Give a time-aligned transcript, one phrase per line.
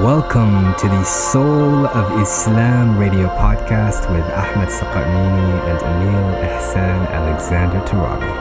[0.00, 7.80] Welcome to the Soul of Islam radio podcast with Ahmed Saqamini and Emil Ihsan Alexander
[7.80, 8.32] Turabi.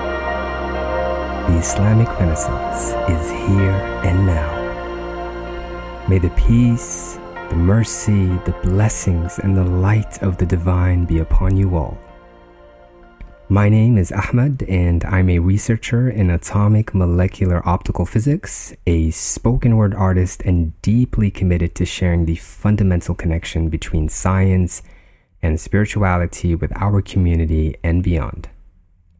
[1.52, 3.76] The Islamic Renaissance is here
[4.08, 6.08] and now.
[6.08, 7.20] May the peace,
[7.50, 11.98] the mercy, the blessings, and the light of the divine be upon you all.
[13.52, 19.76] My name is Ahmed, and I'm a researcher in atomic molecular optical physics, a spoken
[19.76, 24.84] word artist, and deeply committed to sharing the fundamental connection between science
[25.42, 28.50] and spirituality with our community and beyond.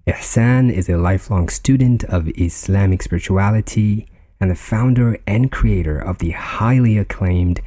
[0.06, 4.08] Ihsan is a lifelong student of Islamic spirituality
[4.40, 7.62] and the founder and creator of the highly acclaimed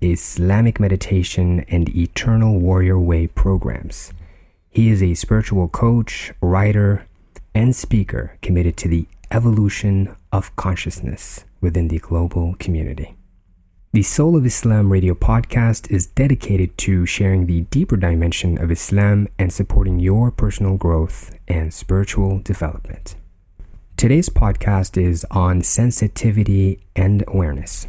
[0.00, 4.12] Islamic Meditation and Eternal Warrior Way programs.
[4.74, 7.06] He is a spiritual coach, writer,
[7.54, 13.14] and speaker committed to the evolution of consciousness within the global community.
[13.92, 19.28] The Soul of Islam radio podcast is dedicated to sharing the deeper dimension of Islam
[19.38, 23.14] and supporting your personal growth and spiritual development.
[23.96, 27.86] Today's podcast is on sensitivity and awareness.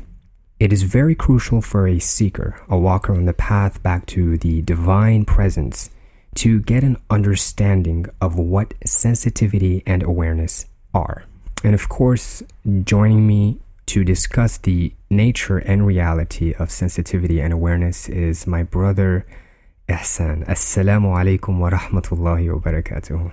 [0.59, 4.61] It is very crucial for a seeker, a walker on the path back to the
[4.61, 5.89] divine presence
[6.35, 11.23] to get an understanding of what sensitivity and awareness are.
[11.63, 12.43] And of course,
[12.83, 19.25] joining me to discuss the nature and reality of sensitivity and awareness is my brother
[19.87, 20.45] Ihsan.
[20.47, 23.31] Assalamu alaikum wa rahmatullahi wa barakatuh.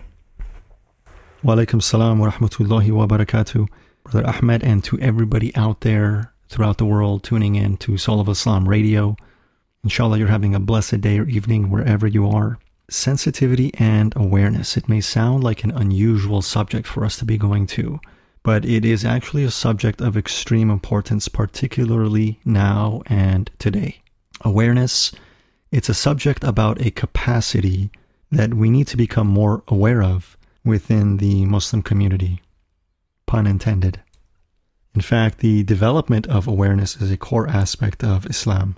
[1.42, 3.68] Wa alaikum salam wa rahmatullahi wa barakatuh.
[4.04, 8.28] Brother Ahmed, and to everybody out there throughout the world tuning in to Soul of
[8.28, 9.16] Islam Radio.
[9.82, 12.58] Inshallah, you're having a blessed day or evening wherever you are
[12.90, 14.76] sensitivity and awareness.
[14.76, 18.00] It may sound like an unusual subject for us to be going to,
[18.42, 24.02] but it is actually a subject of extreme importance, particularly now and today.
[24.42, 25.12] Awareness,
[25.70, 27.90] it's a subject about a capacity
[28.30, 32.40] that we need to become more aware of within the Muslim community.
[33.26, 34.00] Pun intended.
[34.94, 38.76] In fact, the development of awareness is a core aspect of Islam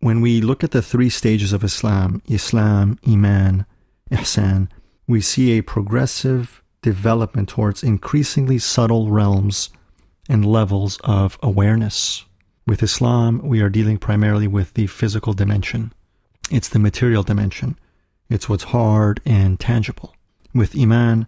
[0.00, 3.66] when we look at the three stages of Islam Islam, Iman,
[4.10, 4.68] Ihsan
[5.10, 9.70] we see a progressive development towards increasingly subtle realms
[10.28, 12.24] and levels of awareness.
[12.64, 15.92] With Islam, we are dealing primarily with the physical dimension.
[16.48, 17.76] It's the material dimension.
[18.28, 20.14] It's what's hard and tangible.
[20.54, 21.26] With Iman,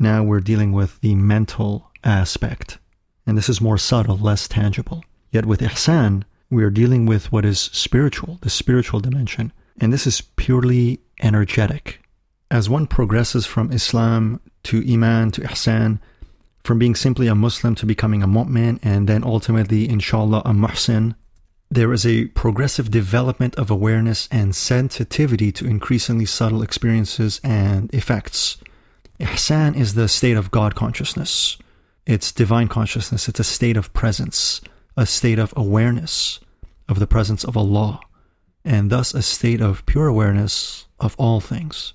[0.00, 2.78] now we're dealing with the mental aspect.
[3.24, 5.04] And this is more subtle, less tangible.
[5.30, 9.52] Yet with Ihsan, we are dealing with what is spiritual, the spiritual dimension.
[9.80, 12.00] And this is purely energetic.
[12.50, 15.98] As one progresses from Islam to Iman to Ihsan,
[16.62, 21.14] from being simply a Muslim to becoming a mu'min, and then ultimately, inshallah, a muhsin,
[21.70, 28.58] there is a progressive development of awareness and sensitivity to increasingly subtle experiences and effects.
[29.18, 31.56] Ihsan is the state of God consciousness.
[32.06, 33.26] It's divine consciousness.
[33.26, 34.60] It's a state of presence,
[34.96, 36.40] a state of awareness
[36.88, 38.00] of the presence of Allah,
[38.64, 41.94] and thus a state of pure awareness of all things.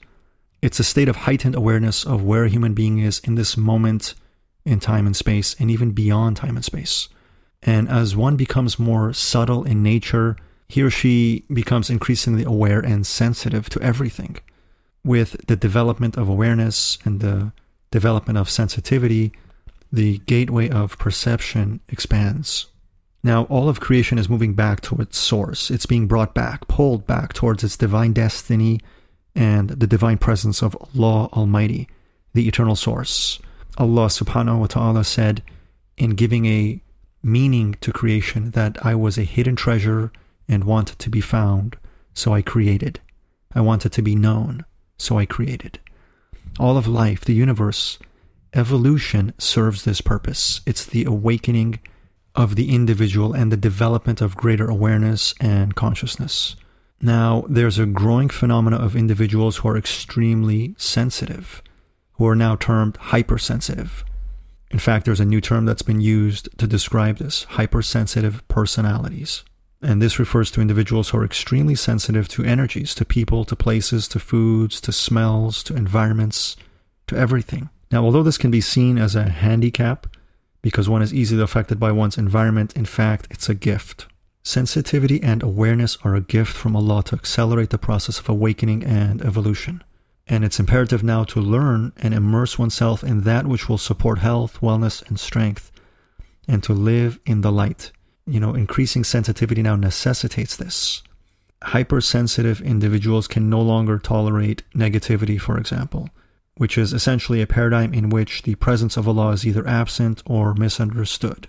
[0.62, 4.16] It's a state of heightened awareness of where a human being is in this moment
[4.66, 7.08] in time and space, and even beyond time and space.
[7.64, 10.36] And as one becomes more subtle in nature,
[10.68, 14.38] he or she becomes increasingly aware and sensitive to everything.
[15.04, 17.54] With the development of awareness and the
[17.92, 19.32] development of sensitivity,
[19.92, 22.68] the gateway of perception expands.
[23.24, 25.72] Now, all of creation is moving back to its source.
[25.72, 28.80] It's being brought back, pulled back towards its divine destiny
[29.36, 31.88] and the divine presence of Allah Almighty,
[32.34, 33.40] the eternal source.
[33.78, 35.44] Allah subhanahu wa ta'ala said
[35.98, 36.82] in giving a
[37.24, 40.12] meaning to creation that I was a hidden treasure
[40.48, 41.78] and wanted to be found,
[42.14, 43.00] so I created.
[43.54, 44.66] I wanted to be known,
[44.98, 45.80] so I created.
[46.60, 48.00] All of life, the universe,
[48.54, 50.62] evolution serves this purpose.
[50.66, 51.80] It's the awakening
[52.38, 56.56] of the individual and the development of greater awareness and consciousness.
[57.02, 61.62] Now, there's a growing phenomena of individuals who are extremely sensitive,
[62.14, 64.06] who are now termed hypersensitive.
[64.70, 69.44] In fact, there's a new term that's been used to describe this hypersensitive personalities.
[69.82, 74.08] And this refers to individuals who are extremely sensitive to energies, to people, to places,
[74.10, 76.56] to foods, to smells, to environments,
[77.08, 77.70] to everything.
[77.92, 80.08] Now, although this can be seen as a handicap,
[80.68, 82.76] because one is easily affected by one's environment.
[82.76, 84.06] In fact, it's a gift.
[84.44, 89.22] Sensitivity and awareness are a gift from Allah to accelerate the process of awakening and
[89.22, 89.82] evolution.
[90.28, 94.60] And it's imperative now to learn and immerse oneself in that which will support health,
[94.60, 95.72] wellness, and strength,
[96.50, 97.94] and to live in the light.
[98.28, 101.02] you know, increasing sensitivity now necessitates this.
[101.64, 106.10] Hypersensitive individuals can no longer tolerate negativity, for example,
[106.58, 110.54] which is essentially a paradigm in which the presence of Allah is either absent or
[110.54, 111.48] misunderstood.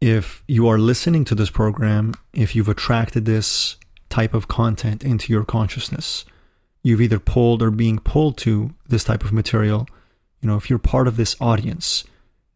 [0.00, 3.76] If you are listening to this program, if you've attracted this
[4.08, 6.24] type of content into your consciousness,
[6.82, 9.86] you've either pulled or being pulled to this type of material,
[10.40, 12.04] you know, if you're part of this audience,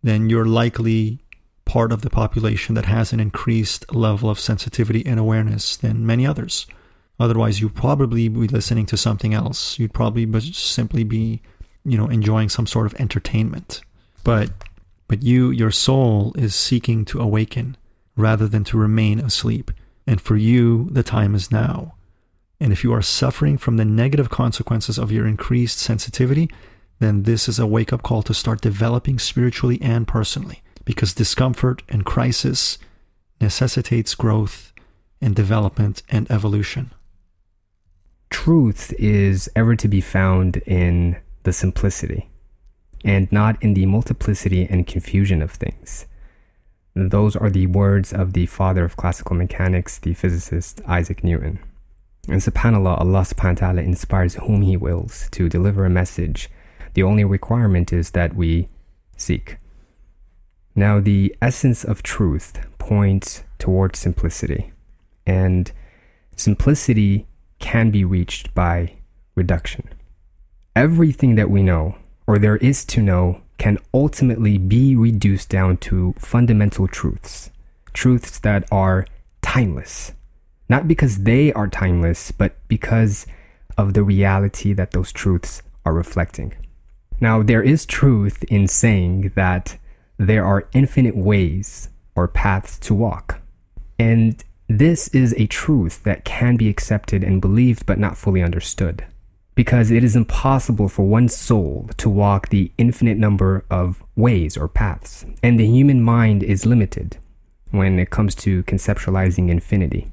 [0.03, 1.19] then you're likely
[1.64, 6.26] part of the population that has an increased level of sensitivity and awareness than many
[6.26, 6.67] others.
[7.19, 9.79] Otherwise, you'd probably be listening to something else.
[9.79, 11.43] You'd probably simply be,
[11.85, 13.81] you know, enjoying some sort of entertainment.
[14.25, 14.50] But,
[15.09, 17.77] but you, your soul is seeking to awaken
[18.17, 19.71] rather than to remain asleep.
[20.06, 21.94] And for you, the time is now.
[22.61, 26.50] And if you are suffering from the negative consequences of your increased sensitivity,
[26.99, 31.82] then this is a wake up call to start developing spiritually and personally because discomfort
[31.88, 32.79] and crisis
[33.41, 34.73] necessitates growth
[35.21, 36.93] and development and evolution.
[38.29, 42.29] Truth is ever to be found in the simplicity
[43.05, 46.07] and not in the multiplicity and confusion of things.
[46.95, 51.61] Those are the words of the father of classical mechanics, the physicist Isaac Newton.
[52.29, 56.51] And subhanAllah, Allah subhanahu wa ta'ala inspires whom He wills to deliver a message.
[56.95, 58.69] The only requirement is that we
[59.17, 59.57] seek.
[60.75, 64.73] Now, the essence of truth points towards simplicity,
[65.27, 65.71] and
[66.37, 67.27] simplicity
[67.59, 68.95] can be reached by
[69.35, 69.89] reduction.
[70.76, 71.96] Everything that we know,
[72.26, 77.50] or there is to know, can ultimately be reduced down to fundamental truths,
[77.93, 79.05] truths that are
[79.43, 80.12] timeless.
[80.69, 83.26] Not because they are timeless, but because
[83.76, 86.55] of the reality that those truths are reflecting.
[87.20, 89.76] Now, there is truth in saying that
[90.19, 93.40] there are infinite ways or paths to walk.
[93.99, 99.05] And this is a truth that can be accepted and believed but not fully understood.
[99.55, 104.69] Because it is impossible for one soul to walk the infinite number of ways or
[104.69, 107.19] paths, and the human mind is limited
[107.70, 110.11] when it comes to conceptualizing infinity.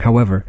[0.00, 0.44] However,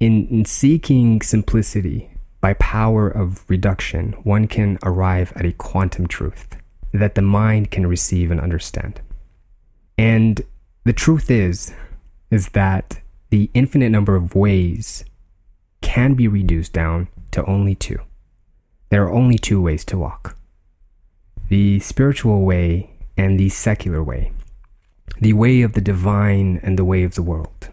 [0.00, 2.10] in, in seeking simplicity
[2.40, 6.56] by power of reduction, one can arrive at a quantum truth
[6.92, 9.00] that the mind can receive and understand.
[9.96, 10.40] And
[10.84, 11.74] the truth is,
[12.30, 15.04] is that the infinite number of ways
[15.80, 17.98] can be reduced down to only two.
[18.90, 20.36] There are only two ways to walk
[21.48, 24.30] the spiritual way and the secular way,
[25.20, 27.70] the way of the divine and the way of the world,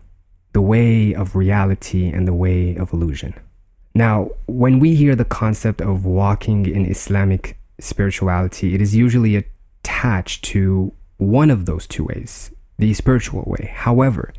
[0.53, 3.33] the way of reality and the way of illusion.
[3.93, 10.43] Now, when we hear the concept of walking in Islamic spirituality, it is usually attached
[10.45, 13.71] to one of those two ways, the spiritual way.
[13.73, 14.33] However,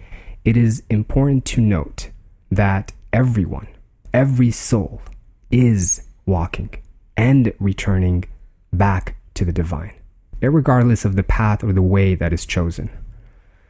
[0.44, 2.10] it is important to note
[2.50, 3.68] that everyone,
[4.16, 5.02] every soul,
[5.50, 6.70] is walking
[7.18, 8.24] and returning
[8.72, 9.92] back to the divine,
[10.40, 12.88] regardless of the path or the way that is chosen.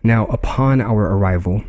[0.04, 1.64] Now, upon our arrival,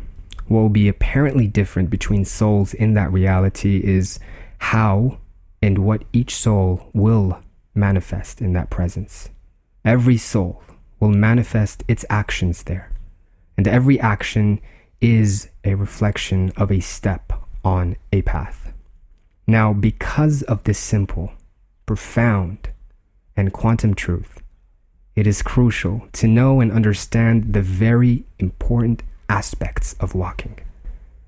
[0.46, 4.20] what will be apparently different between souls in that reality is
[4.58, 5.18] how
[5.60, 7.42] and what each soul will
[7.74, 9.28] manifest in that presence.
[9.84, 10.62] Every soul
[11.00, 12.92] will manifest its actions there,
[13.56, 14.60] and every action
[15.00, 17.32] is a reflection of a step
[17.64, 18.67] on a path.
[19.48, 21.32] Now, because of this simple,
[21.86, 22.68] profound,
[23.36, 24.40] and quantum truth,
[25.16, 30.60] it is crucial to know and understand the very important aspects of walking,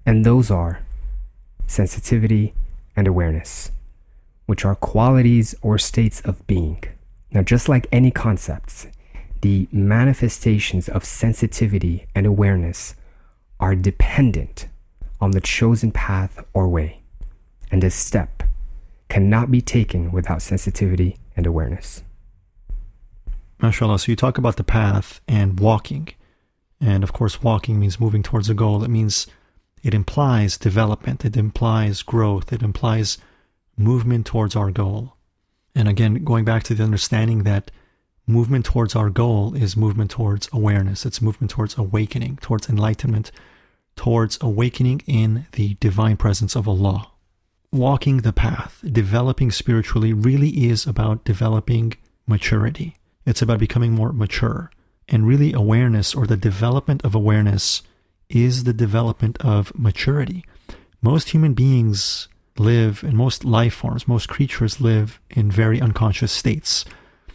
[0.06, 0.80] and those are
[1.66, 2.54] sensitivity
[2.94, 3.72] and awareness
[4.50, 6.82] which are qualities or states of being.
[7.30, 8.88] Now, just like any concepts,
[9.42, 12.96] the manifestations of sensitivity and awareness
[13.60, 14.66] are dependent
[15.20, 16.99] on the chosen path or way,
[17.70, 18.42] and a step
[19.08, 22.02] cannot be taken without sensitivity and awareness.
[23.60, 24.00] MashaAllah.
[24.00, 26.08] So you talk about the path and walking.
[26.80, 28.82] And of course, walking means moving towards a goal.
[28.82, 29.26] It means
[29.82, 33.18] it implies development, it implies growth, it implies
[33.76, 35.16] movement towards our goal.
[35.74, 37.70] And again, going back to the understanding that
[38.26, 43.30] movement towards our goal is movement towards awareness, it's movement towards awakening, towards enlightenment,
[43.96, 47.10] towards awakening in the divine presence of Allah.
[47.72, 51.92] Walking the path, developing spiritually, really is about developing
[52.26, 52.96] maturity.
[53.24, 54.72] It's about becoming more mature.
[55.08, 57.82] And really, awareness or the development of awareness
[58.28, 60.44] is the development of maturity.
[61.00, 62.26] Most human beings
[62.58, 66.84] live, and most life forms, most creatures live in very unconscious states.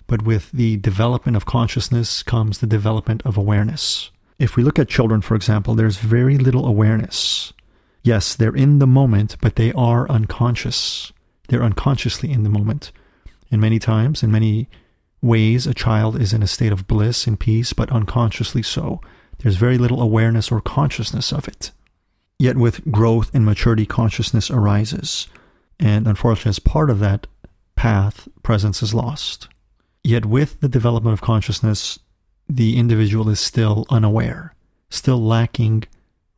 [0.06, 4.12] But with the development of consciousness comes the development of awareness.
[4.38, 7.54] If we look at children, for example, there's very little awareness.
[8.06, 11.12] Yes, they're in the moment, but they are unconscious.
[11.48, 12.92] They're unconsciously in the moment.
[13.50, 14.70] And many times, in many
[15.24, 19.02] ways, a child is in a state of bliss and peace, but unconsciously so.
[19.40, 21.72] There's very little awareness or consciousness of it.
[22.38, 25.28] Yet with growth and maturity, consciousness arises.
[25.80, 27.26] And unfortunately, as part of that
[27.76, 29.48] path, presence is lost.
[30.04, 31.98] Yet with the development of consciousness,
[32.48, 34.54] the individual is still unaware,
[34.92, 35.86] still lacking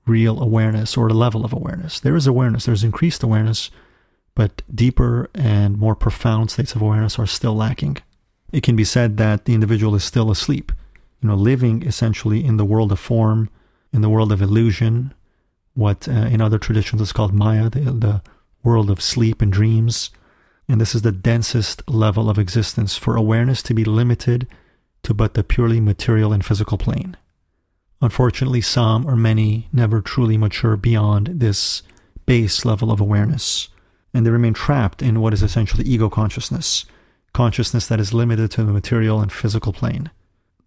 [0.08, 2.00] real awareness or a level of awareness.
[2.00, 3.70] There is awareness, there's increased awareness,
[4.36, 7.98] but deeper and more profound states of awareness are still lacking.
[8.52, 10.72] It can be said that the individual is still asleep,
[11.22, 13.50] you know, living essentially in the world of form,
[13.92, 15.14] in the world of illusion,
[15.74, 18.22] what uh, in other traditions is called Maya, the, the
[18.64, 20.10] world of sleep and dreams.
[20.70, 24.48] And this is the densest level of existence for awareness to be limited
[25.04, 27.16] to but the purely material and physical plane.
[28.02, 31.82] Unfortunately, some or many never truly mature beyond this
[32.26, 33.70] base level of awareness,
[34.14, 36.86] and they remain trapped in what is essentially ego consciousness,
[37.34, 40.12] consciousness that is limited to the material and physical plane.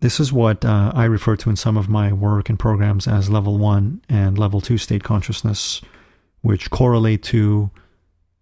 [0.01, 3.31] This is what uh, I refer to in some of my work and programs as
[3.31, 5.83] level one and level two state consciousness,
[6.41, 7.71] which correlate to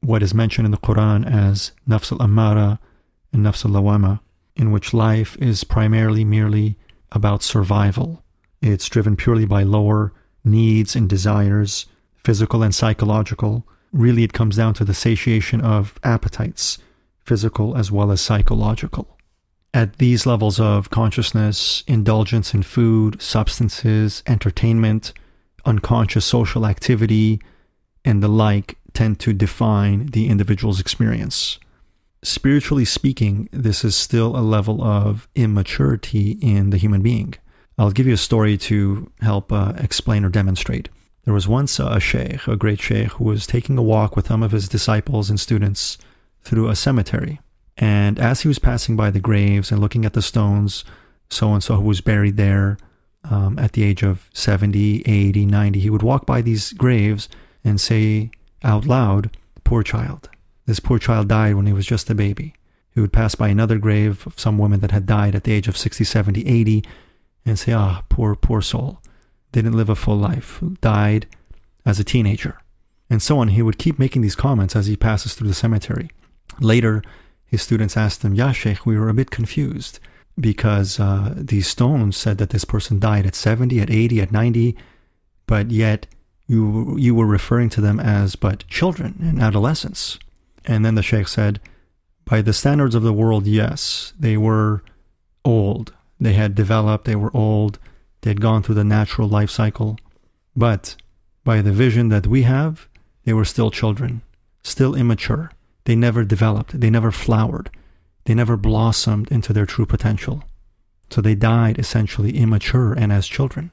[0.01, 2.79] what is mentioned in the Quran as nafs al amara
[3.33, 4.21] and nafs al lawama,
[4.55, 6.79] in which life is primarily merely
[7.11, 8.23] about survival.
[8.61, 10.13] It's driven purely by lower
[10.45, 11.87] needs and desires,
[12.25, 13.67] physical and psychological.
[13.93, 16.79] Really, it comes down to the satiation of appetites,
[17.25, 19.17] physical as well as psychological.
[19.75, 25.13] At these levels of consciousness, indulgence in food, substances, entertainment,
[25.65, 27.41] unconscious social activity,
[28.05, 31.59] and the like tend to define the individual's experience.
[32.23, 37.35] Spiritually speaking, this is still a level of immaturity in the human being.
[37.79, 40.89] I'll give you a story to help uh, explain or demonstrate.
[41.25, 44.43] There was once a sheikh, a great sheikh, who was taking a walk with some
[44.43, 45.99] of his disciples and students
[46.43, 47.41] through a cemetery.
[47.77, 50.85] And as he was passing by the graves and looking at the stones,
[51.31, 52.79] so and so who was buried there
[53.31, 57.29] um, at the age of 70, 80, 90, he would walk by these graves
[57.63, 58.31] and say
[58.65, 60.31] out loud, Poor child.
[60.67, 62.55] This poor child died when he was just a baby.
[62.95, 65.69] He would pass by another grave of some woman that had died at the age
[65.69, 66.85] of 60, 70, 80
[67.45, 69.01] and say, Ah, poor, poor soul.
[69.53, 71.27] Didn't live a full life, died
[71.85, 72.61] as a teenager.
[73.11, 73.49] And so on.
[73.49, 76.11] He would keep making these comments as he passes through the cemetery.
[76.61, 77.03] Later,
[77.47, 80.01] his students asked him, Ya Sheikh, we were a bit confused
[80.39, 84.77] because uh, these stones said that this person died at 70, at 80, at 90,
[85.47, 86.07] but yet
[86.47, 90.19] you, you were referring to them as but children and adolescents.
[90.65, 91.61] And then the Sheikh said,
[92.25, 94.83] by the standards of the world, yes, they were
[95.45, 95.95] old.
[96.21, 97.79] They had developed, they were old,
[98.23, 99.99] they had gone through the natural life cycle.
[100.57, 100.97] But
[101.45, 102.89] by the vision that we have,
[103.25, 104.23] they were still children,
[104.63, 105.51] still immature.
[105.85, 107.71] They never developed, they never flowered,
[108.25, 110.45] they never blossomed into their true potential.
[111.11, 113.71] So they died essentially immature and as children,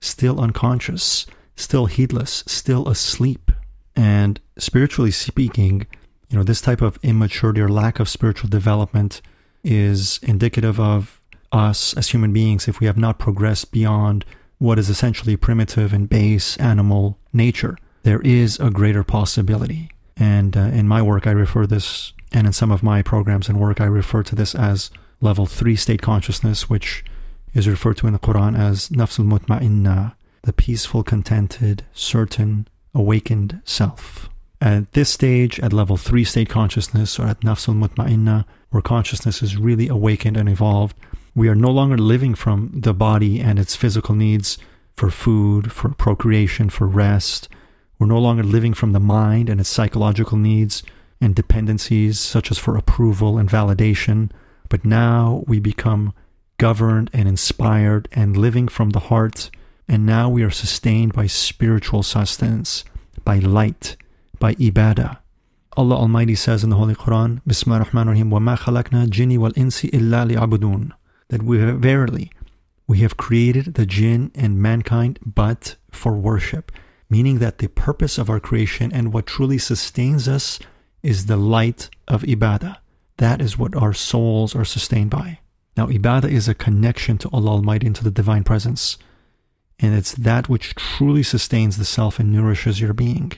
[0.00, 1.26] still unconscious,
[1.56, 3.52] still heedless, still asleep.
[3.94, 5.86] And spiritually speaking,
[6.30, 9.20] you know, this type of immaturity or lack of spiritual development
[9.64, 11.17] is indicative of
[11.52, 14.24] us as human beings if we have not progressed beyond
[14.58, 17.78] what is essentially primitive and base animal nature.
[18.02, 22.52] There is a greater possibility and uh, in my work, I refer this, and in
[22.52, 24.90] some of my programs and work, I refer to this as
[25.20, 27.04] level three state consciousness, which
[27.54, 34.28] is referred to in the Quran as nafsul mutma'inna, the peaceful, contented, certain, awakened self.
[34.60, 39.56] At this stage, at level three state consciousness, or at nafsul mutma'inna, where consciousness is
[39.56, 40.96] really awakened and evolved,
[41.35, 44.57] we are no longer living from the body and its physical needs
[44.95, 47.49] for food, for procreation, for rest,
[48.03, 50.83] we're no longer living from the mind and its psychological needs
[51.21, 54.29] and dependencies, such as for approval and validation,
[54.67, 56.13] but now we become
[56.57, 59.49] governed and inspired and living from the heart.
[59.87, 62.83] And now we are sustained by spiritual sustenance,
[63.23, 63.95] by light,
[64.37, 65.19] by ibadah.
[65.77, 70.35] Allah Almighty says in the Holy Quran, Bismillah ar-Rahman ar-Rahim, وَمَا خَلَقْنَا الْجِنِّ وَالْإِنسِ إِلَّا
[70.35, 70.91] لِيَعْبُدُونَ
[71.28, 72.30] that we have, verily,
[72.86, 76.72] we have created the jinn and mankind but for worship
[77.10, 80.58] meaning that the purpose of our creation and what truly sustains us
[81.02, 82.76] is the light of ibadah.
[83.16, 85.38] That is what our souls are sustained by.
[85.76, 88.98] Now, ibadah is a connection to Allah Almighty and to the divine presence.
[89.78, 93.32] And it's that which truly sustains the self and nourishes your being.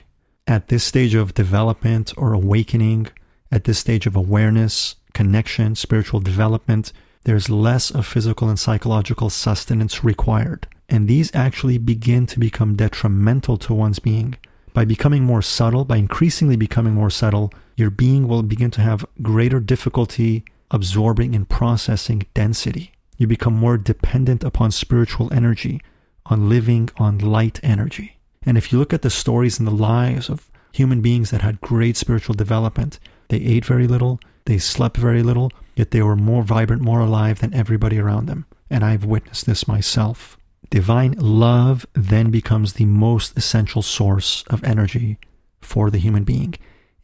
[0.47, 3.07] At this stage of development or awakening,
[3.51, 6.93] at this stage of awareness, connection, spiritual development,
[7.23, 10.67] there's less of physical and psychological sustenance required.
[10.89, 14.37] And these actually begin to become detrimental to one's being.
[14.73, 19.05] By becoming more subtle, by increasingly becoming more subtle, your being will begin to have
[19.21, 22.93] greater difficulty absorbing and processing density.
[23.17, 25.81] You become more dependent upon spiritual energy,
[26.25, 28.17] on living on light energy.
[28.45, 31.61] And if you look at the stories and the lives of human beings that had
[31.61, 35.51] great spiritual development, they ate very little, they slept very little,
[35.81, 38.45] yet they were more vibrant, more alive than everybody around them.
[38.69, 40.37] And I've witnessed this myself.
[40.69, 45.17] Divine love then becomes the most essential source of energy
[45.59, 46.53] for the human being.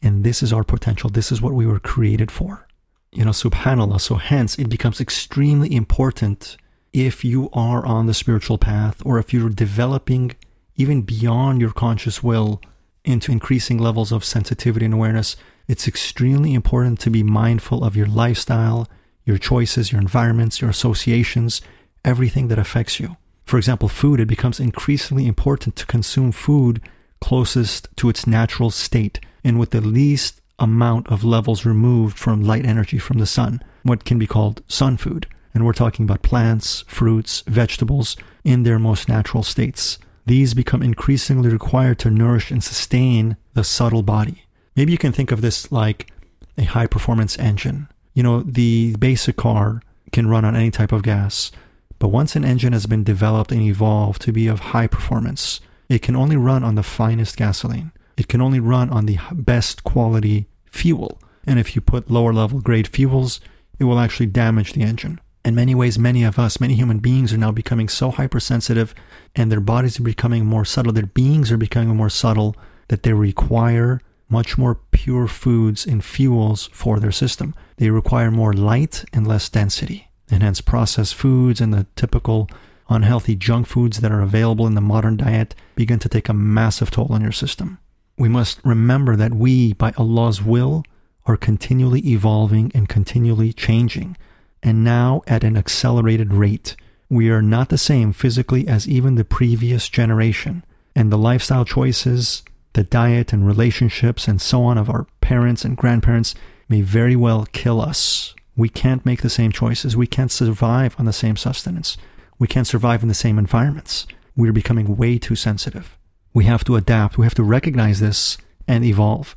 [0.00, 1.10] And this is our potential.
[1.10, 2.68] This is what we were created for.
[3.10, 4.00] You know, subhanAllah.
[4.00, 6.56] So hence it becomes extremely important
[6.92, 10.36] if you are on the spiritual path or if you're developing
[10.76, 12.62] even beyond your conscious will
[13.04, 15.34] into increasing levels of sensitivity and awareness,
[15.68, 18.88] it's extremely important to be mindful of your lifestyle,
[19.24, 21.60] your choices, your environments, your associations,
[22.04, 23.16] everything that affects you.
[23.44, 26.80] For example, food, it becomes increasingly important to consume food
[27.20, 32.64] closest to its natural state and with the least amount of levels removed from light
[32.64, 35.26] energy from the sun, what can be called sun food.
[35.54, 39.98] And we're talking about plants, fruits, vegetables in their most natural states.
[40.26, 44.44] These become increasingly required to nourish and sustain the subtle body.
[44.78, 46.12] Maybe you can think of this like
[46.56, 47.88] a high performance engine.
[48.14, 49.82] You know, the basic car
[50.12, 51.50] can run on any type of gas,
[51.98, 56.00] but once an engine has been developed and evolved to be of high performance, it
[56.00, 57.90] can only run on the finest gasoline.
[58.16, 61.20] It can only run on the best quality fuel.
[61.44, 63.40] And if you put lower level grade fuels,
[63.80, 65.20] it will actually damage the engine.
[65.44, 68.94] In many ways, many of us, many human beings are now becoming so hypersensitive
[69.34, 72.54] and their bodies are becoming more subtle, their beings are becoming more subtle
[72.86, 77.54] that they require much more pure foods and fuels for their system.
[77.76, 80.08] They require more light and less density.
[80.30, 82.48] And hence, processed foods and the typical
[82.90, 86.90] unhealthy junk foods that are available in the modern diet begin to take a massive
[86.90, 87.78] toll on your system.
[88.16, 90.84] We must remember that we, by Allah's will,
[91.26, 94.16] are continually evolving and continually changing,
[94.62, 96.74] and now at an accelerated rate.
[97.10, 100.64] We are not the same physically as even the previous generation,
[100.96, 105.76] and the lifestyle choices, the diet and relationships, and so on of our parents and
[105.76, 106.34] grandparents
[106.68, 108.34] may very well kill us.
[108.56, 109.96] We can't make the same choices.
[109.96, 111.96] We can't survive on the same sustenance.
[112.38, 114.06] We can't survive in the same environments.
[114.36, 115.96] We're becoming way too sensitive.
[116.34, 117.18] We have to adapt.
[117.18, 119.34] We have to recognize this and evolve.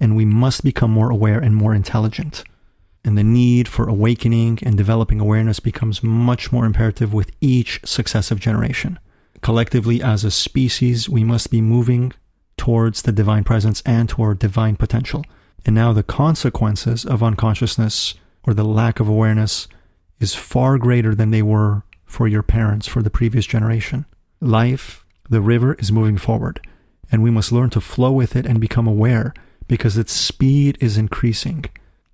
[0.00, 2.44] And we must become more aware and more intelligent.
[3.04, 8.40] And the need for awakening and developing awareness becomes much more imperative with each successive
[8.40, 8.98] generation.
[9.40, 12.12] Collectively, as a species, we must be moving
[12.62, 15.24] towards the divine presence and toward divine potential.
[15.66, 19.66] And now the consequences of unconsciousness or the lack of awareness
[20.20, 24.06] is far greater than they were for your parents, for the previous generation.
[24.40, 26.64] Life, the river, is moving forward,
[27.10, 29.34] and we must learn to flow with it and become aware
[29.66, 31.64] because its speed is increasing.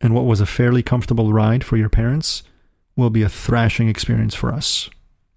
[0.00, 2.42] And what was a fairly comfortable ride for your parents
[2.96, 4.88] will be a thrashing experience for us.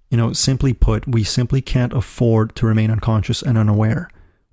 [0.10, 4.10] You know, simply put, we simply can't afford to remain unconscious and unaware.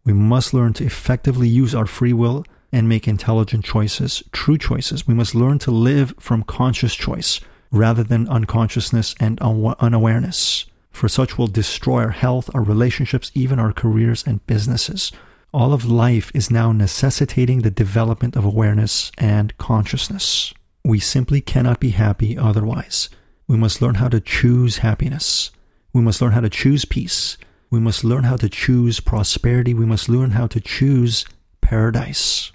[0.09, 5.07] We must learn to effectively use our free will and make intelligent choices, true choices.
[5.07, 7.41] We must learn to live from conscious choice
[7.71, 10.65] rather than unconsciousness and unawareness.
[10.93, 15.13] For such will destroy our health, our relationships, even our careers and businesses.
[15.53, 20.55] All of life is now necessitating the development of awareness and consciousness.
[20.87, 23.11] We simply cannot be happy otherwise.
[23.47, 25.51] We must learn how to choose happiness.
[25.93, 27.37] We must learn how to choose peace.
[27.71, 29.75] We must learn how to choose prosperity.
[29.75, 31.25] We must learn how to choose
[31.61, 32.51] paradise.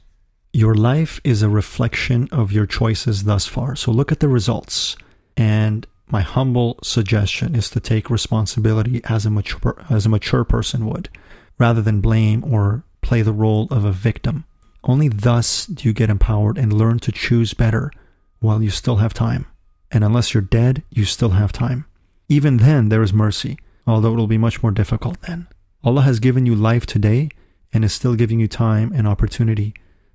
[0.54, 3.76] Your life is a reflection of your choices thus far.
[3.76, 4.96] So look at the results.
[5.38, 10.86] And my humble suggestion is to take responsibility as a mature, as a mature person
[10.88, 11.10] would,
[11.58, 14.46] rather than blame or play the role of a victim.
[14.84, 17.92] Only thus do you get empowered and learn to choose better
[18.40, 19.46] while you still have time.
[19.92, 21.86] And unless you're dead, you still have time.
[22.30, 25.48] Even then, there is mercy, although it will be much more difficult then.
[25.84, 27.30] Allah has given you life today
[27.74, 29.74] and is still giving you time and opportunity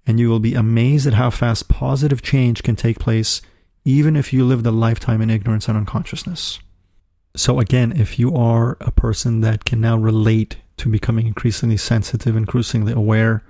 [0.09, 3.43] and you will be amazed at how fast positive change can take place,
[3.85, 6.61] even if you lived a lifetime in ignorance and unconsciousness.
[7.37, 12.37] So, again, if you are a person that can now relate to becoming increasingly sensitive,
[12.37, 13.45] increasingly aware,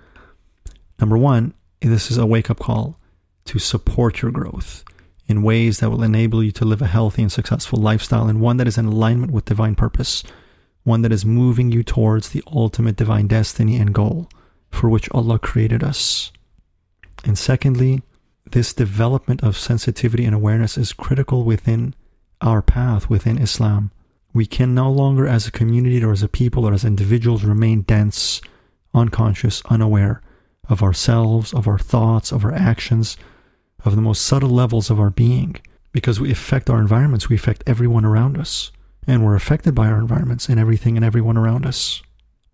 [1.00, 2.98] number one, this is a wake up call
[3.44, 4.82] to support your growth
[5.28, 8.56] in ways that will enable you to live a healthy and successful lifestyle and one
[8.56, 10.24] that is in alignment with divine purpose,
[10.84, 14.28] one that is moving you towards the ultimate divine destiny and goal
[14.70, 16.32] for which Allah created us.
[17.24, 18.02] And secondly,
[18.50, 21.94] this development of sensitivity and awareness is critical within
[22.40, 23.90] our path within Islam.
[24.32, 27.82] We can no longer, as a community or as a people or as individuals, remain
[27.82, 28.40] dense,
[28.94, 30.22] unconscious, unaware
[30.68, 33.16] of ourselves, of our thoughts, of our actions,
[33.88, 35.56] of the most subtle levels of our being.
[35.92, 38.70] Because we affect our environments, we affect everyone around us.
[39.06, 42.02] And we're affected by our environments and everything and everyone around us.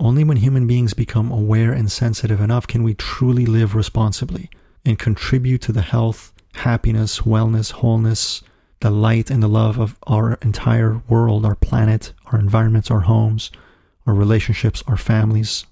[0.01, 4.49] Only when human beings become aware and sensitive enough can we truly live responsibly
[4.85, 8.43] and contribute to the health, happiness, wellness, wholeness,
[8.81, 13.51] the light and the love of our entire world, our planet, our environments, our homes,
[14.07, 15.65] our relationships, our families.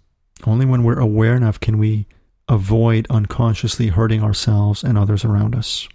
[0.47, 2.07] Only when we're aware enough can we
[2.53, 5.89] avoid unconsciously hurting ourselves and others around us.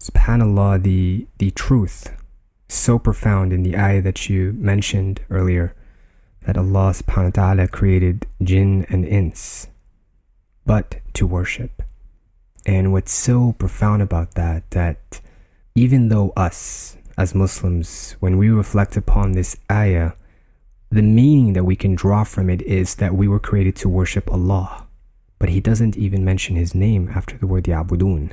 [0.00, 2.10] SubhanAllah, the, the truth
[2.68, 5.74] so profound in the ayah that you mentioned earlier
[6.42, 9.68] that Allah subhanahu wa ta'ala created jinn and ins
[10.66, 11.82] but to worship.
[12.66, 15.20] And what's so profound about that, that
[15.74, 20.12] even though us as Muslims, when we reflect upon this ayah,
[20.90, 24.30] the meaning that we can draw from it is that we were created to worship
[24.30, 24.86] Allah.
[25.38, 28.32] But He doesn't even mention His name after the word Ya'budun.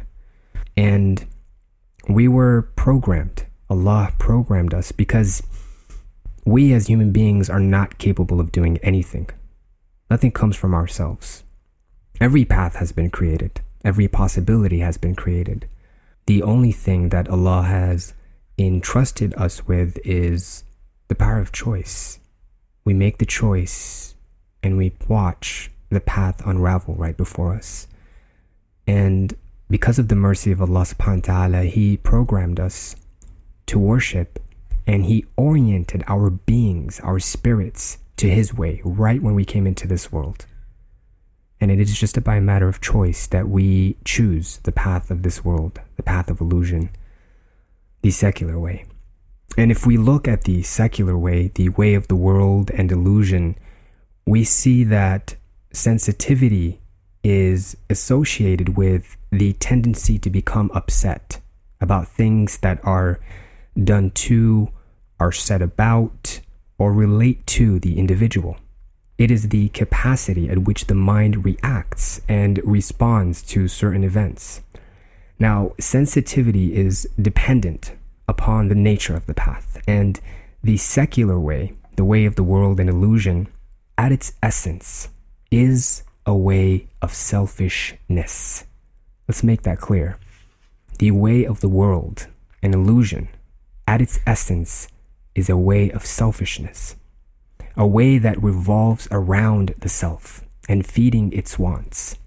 [0.77, 1.25] And
[2.07, 3.45] we were programmed.
[3.69, 5.43] Allah programmed us because
[6.45, 9.29] we as human beings are not capable of doing anything.
[10.09, 11.43] Nothing comes from ourselves.
[12.21, 15.67] Every path has been created, every possibility has been created.
[16.27, 18.13] The only thing that Allah has
[18.57, 20.63] entrusted us with is
[21.07, 22.19] the power of choice.
[22.85, 24.15] We make the choice
[24.63, 27.87] and we watch the path unravel right before us.
[28.87, 29.35] And
[29.69, 32.95] because of the mercy of Allah subhanahu wa ta'ala, He programmed us
[33.65, 34.39] to worship
[34.85, 39.87] and He oriented our beings, our spirits, to His way right when we came into
[39.87, 40.45] this world.
[41.59, 45.23] And it is just by a matter of choice that we choose the path of
[45.23, 46.91] this world, the path of illusion,
[48.01, 48.85] the secular way.
[49.57, 53.55] And if we look at the secular way, the way of the world and illusion,
[54.25, 55.35] we see that
[55.71, 56.81] sensitivity
[57.23, 61.39] is associated with the tendency to become upset
[61.79, 63.19] about things that are
[63.81, 64.69] done to,
[65.19, 66.41] are said about,
[66.77, 68.57] or relate to the individual.
[69.17, 74.61] It is the capacity at which the mind reacts and responds to certain events.
[75.39, 77.93] Now, sensitivity is dependent
[78.27, 80.19] upon the nature of the path, and
[80.63, 83.47] the secular way, the way of the world and illusion,
[83.97, 85.09] at its essence,
[85.51, 88.65] is a way of selfishness.
[89.27, 90.17] Let's make that clear.
[90.99, 92.27] The way of the world
[92.61, 93.29] and illusion,
[93.87, 94.87] at its essence,
[95.35, 96.95] is a way of selfishness
[97.77, 102.17] a way that revolves around the self and feeding its wants.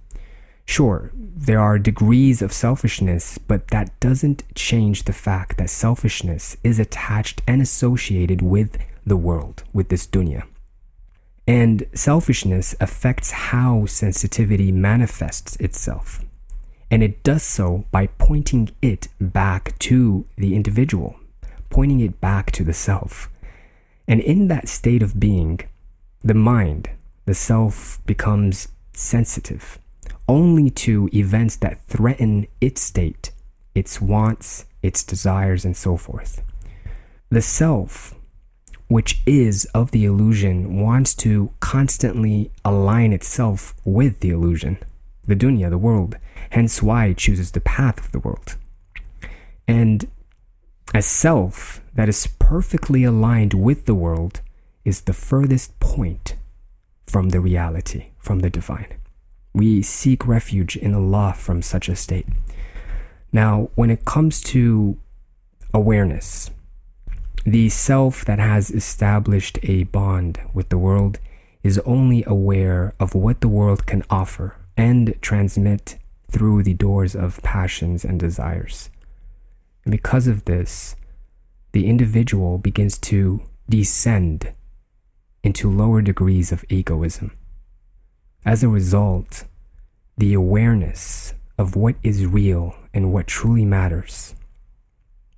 [0.69, 6.79] Sure, there are degrees of selfishness, but that doesn't change the fact that selfishness is
[6.79, 10.43] attached and associated with the world, with this dunya.
[11.47, 16.23] And selfishness affects how sensitivity manifests itself.
[16.91, 21.19] And it does so by pointing it back to the individual,
[21.71, 23.31] pointing it back to the self.
[24.07, 25.61] And in that state of being,
[26.23, 26.91] the mind,
[27.25, 29.79] the self, becomes sensitive
[30.29, 33.33] only to events that threaten its state,
[33.75, 36.43] its wants, its desires, and so forth.
[37.31, 38.15] The self,
[38.89, 44.79] which is of the illusion, wants to constantly align itself with the illusion,
[45.27, 46.17] the dunya, the world,
[46.51, 48.57] hence why it chooses the path of the world.
[49.67, 50.09] And
[50.95, 54.41] a self that is perfectly aligned with the world
[54.85, 56.37] is the furthest point
[57.07, 58.95] from the reality, from the divine.
[59.53, 62.27] We seek refuge in Allah from such a state.
[63.33, 64.99] Now, when it comes to
[65.75, 66.51] awareness,
[67.45, 71.19] the self that has established a bond with the world
[71.63, 75.99] is only aware of what the world can offer and transmit
[76.31, 78.91] through the doors of passions and desires.
[79.85, 80.95] And because of this,
[81.73, 84.53] the individual begins to descend
[85.43, 87.33] into lower degrees of egoism.
[88.45, 89.45] As a result,
[90.17, 94.35] the awareness of what is real and what truly matters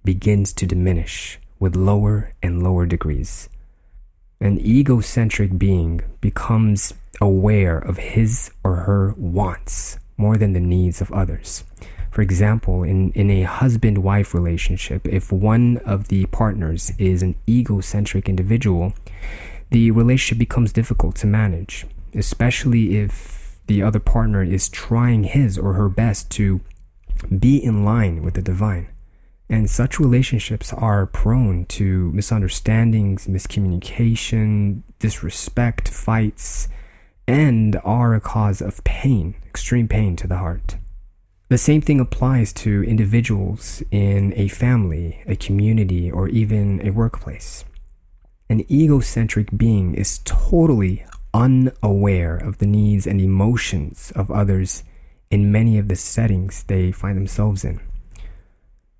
[0.04, 3.48] begins to diminish with lower and lower degrees.
[4.40, 11.10] An egocentric being becomes aware of his or her wants more than the needs of
[11.12, 11.64] others.
[12.10, 17.34] For example, in, in a husband wife relationship, if one of the partners is an
[17.48, 18.92] egocentric individual,
[19.70, 25.74] the relationship becomes difficult to manage, especially if the other partner is trying his or
[25.74, 26.60] her best to
[27.38, 28.88] be in line with the divine.
[29.48, 36.68] And such relationships are prone to misunderstandings, miscommunication, disrespect, fights,
[37.26, 40.76] and are a cause of pain, extreme pain to the heart.
[41.48, 47.64] The same thing applies to individuals in a family, a community, or even a workplace.
[48.48, 54.82] An egocentric being is totally unaware of the needs and emotions of others
[55.30, 57.80] in many of the settings they find themselves in.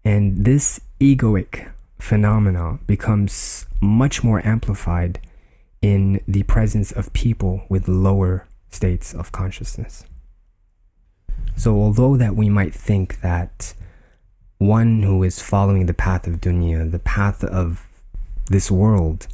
[0.05, 5.21] And this egoic phenomena becomes much more amplified
[5.83, 10.05] in the presence of people with lower states of consciousness.
[11.57, 13.75] So, although that we might think that
[14.59, 17.87] one who is following the path of dunya, the path of
[18.51, 19.27] this world,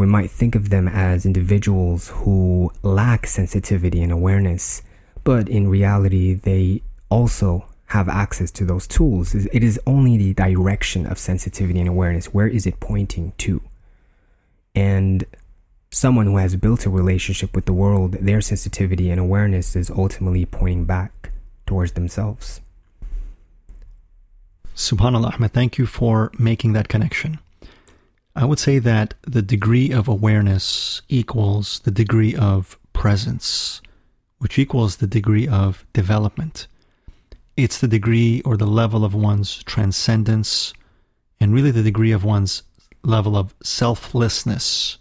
[0.00, 4.82] we might think of them as individuals who lack sensitivity and awareness,
[5.24, 9.34] but in reality, they also have access to those tools.
[9.34, 12.32] It is only the direction of sensitivity and awareness.
[12.32, 13.60] Where is it pointing to?
[14.74, 15.24] And
[15.90, 20.46] someone who has built a relationship with the world, their sensitivity and awareness is ultimately
[20.46, 21.32] pointing back
[21.66, 22.60] towards themselves.
[24.76, 27.38] Subhanallah, Ahmed, thank you for making that connection.
[28.36, 33.82] I would say that the degree of awareness equals the degree of presence,
[34.38, 36.68] which equals the degree of development.
[37.56, 40.72] It's the degree or the level of one's transcendence
[41.40, 42.62] and really the degree of one's
[43.02, 44.98] level of selflessness.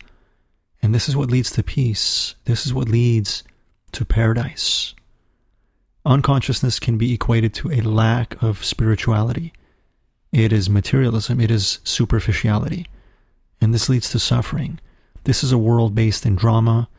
[0.81, 2.35] And this is what leads to peace.
[2.45, 3.43] This is what leads
[3.91, 4.95] to paradise.
[6.05, 9.53] Unconsciousness can be equated to a lack of spirituality.
[10.31, 12.87] It is materialism, it is superficiality.
[13.61, 14.79] And this leads to suffering.
[15.23, 16.89] This is a world based in drama,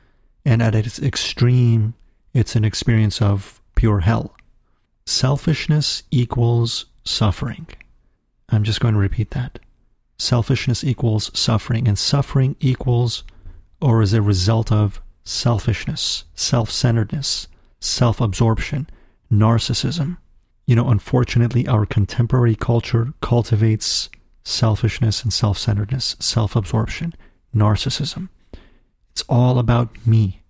[0.44, 1.94] and at its extreme,
[2.34, 4.34] it's an experience of pure hell.
[5.06, 7.66] Selfishness equals suffering.
[8.50, 9.58] I'm just going to repeat that.
[10.18, 13.24] Selfishness equals suffering, and suffering equals
[13.80, 17.48] or is a result of selfishness, self centeredness,
[17.80, 18.88] self absorption,
[19.32, 20.18] narcissism.
[20.66, 24.10] You know, unfortunately, our contemporary culture cultivates
[24.42, 27.14] selfishness and self centeredness, self absorption,
[27.54, 28.28] narcissism.
[29.12, 30.42] It's all about me,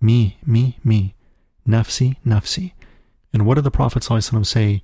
[0.00, 1.14] me, me, me,
[1.66, 2.72] nafsi, nafsi.
[3.32, 4.82] And what did the Prophet ﷺ say?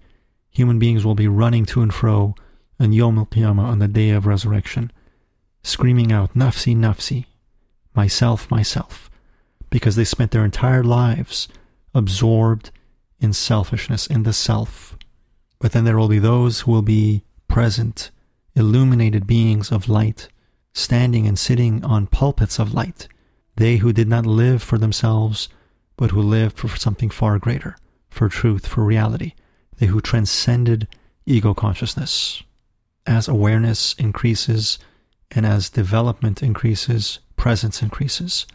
[0.51, 2.35] Human beings will be running to and fro
[2.79, 4.93] on Yom al Qiyamah on the day of resurrection,
[5.63, 7.27] screaming out, Nafsi, Nafsi,
[7.95, 9.09] myself, myself,
[9.71, 11.49] because they spent their entire lives
[11.95, 12.71] absorbed
[13.21, 14.99] in selfishness, in the self.
[15.59, 18.11] But then there will be those who will be present,
[18.55, 20.29] illuminated beings of light,
[20.75, 23.09] standing and sitting on pulpits of light,
[23.57, 25.49] they who did not live for themselves,
[25.97, 27.77] but who lived for something far greater
[28.13, 29.33] for truth, for reality,
[29.79, 30.87] they who transcended
[31.27, 32.43] ego consciousness.
[33.07, 34.79] As awareness increases
[35.31, 38.47] and as development increases, presence increases.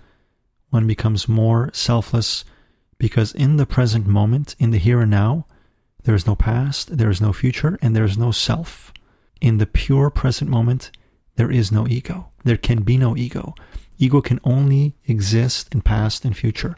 [0.70, 2.46] One becomes more selfless
[3.00, 5.46] because in the present moment, in the here and now,
[6.04, 8.94] there is no past, there is no future, and there is no self.
[9.42, 10.92] In the pure present moment,
[11.36, 12.30] there is no ego.
[12.44, 13.54] There can be no ego.
[13.98, 16.76] Ego can only exist in past and future.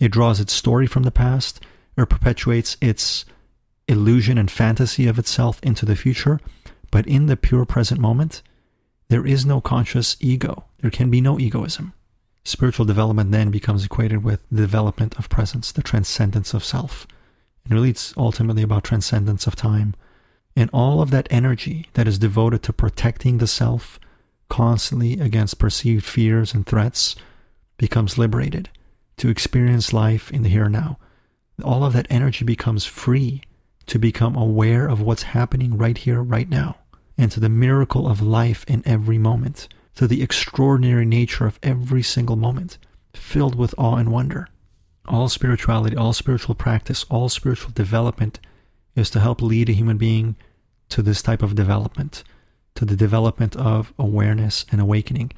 [0.00, 1.60] It draws its story from the past
[1.96, 3.24] or perpetuates its
[3.88, 6.40] illusion and fantasy of itself into the future.
[6.90, 8.42] But in the pure present moment,
[9.08, 10.64] there is no conscious ego.
[10.80, 11.92] There can be no egoism.
[12.44, 17.06] Spiritual development then becomes equated with the development of presence, the transcendence of self.
[17.64, 19.94] And really, it's ultimately about transcendence of time.
[20.58, 24.00] And all of that energy that is devoted to protecting the self
[24.48, 27.14] constantly against perceived fears and threats
[27.76, 28.68] becomes liberated
[29.18, 30.98] to experience life in the here and now
[31.64, 33.42] all of that energy becomes free
[33.86, 36.76] to become aware of what's happening right here, right now,
[37.16, 42.02] and to the miracle of life in every moment, to the extraordinary nature of every
[42.02, 42.78] single moment,
[43.14, 44.46] filled with awe and wonder.
[45.06, 48.38] All spirituality, all spiritual practice, all spiritual development
[48.94, 50.36] is to help lead a human being
[50.90, 52.24] to this type of development,
[52.74, 55.32] to the development of awareness and awakening.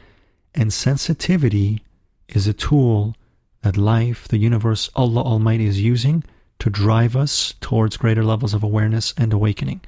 [0.55, 1.83] And sensitivity
[2.29, 3.17] is a tool
[3.63, 6.25] that life, the universe, Allah Almighty is using
[6.59, 9.81] to drive us towards greater levels of awareness and awakening.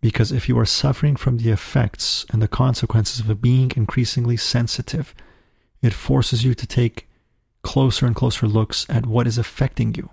[0.00, 5.14] Because if you are suffering from the effects and the consequences of being increasingly sensitive,
[5.80, 7.08] it forces you to take
[7.62, 10.10] closer and closer looks at what is affecting you.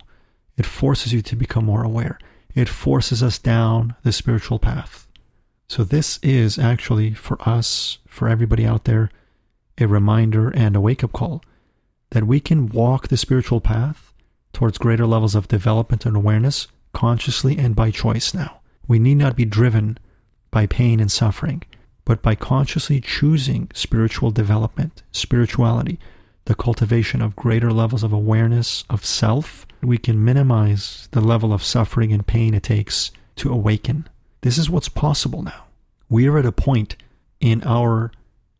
[0.56, 2.18] It forces you to become more aware.
[2.54, 5.06] It forces us down the spiritual path.
[5.68, 9.10] So, this is actually for us, for everybody out there,
[9.78, 11.42] a reminder and a wake up call
[12.10, 14.12] that we can walk the spiritual path
[14.52, 18.60] towards greater levels of development and awareness consciously and by choice now.
[18.86, 19.98] We need not be driven
[20.50, 21.62] by pain and suffering,
[22.04, 25.98] but by consciously choosing spiritual development, spirituality,
[26.44, 31.62] the cultivation of greater levels of awareness of self, we can minimize the level of
[31.62, 34.08] suffering and pain it takes to awaken.
[34.42, 35.64] This is what's possible now.
[36.08, 36.96] We are at a point
[37.40, 38.12] in our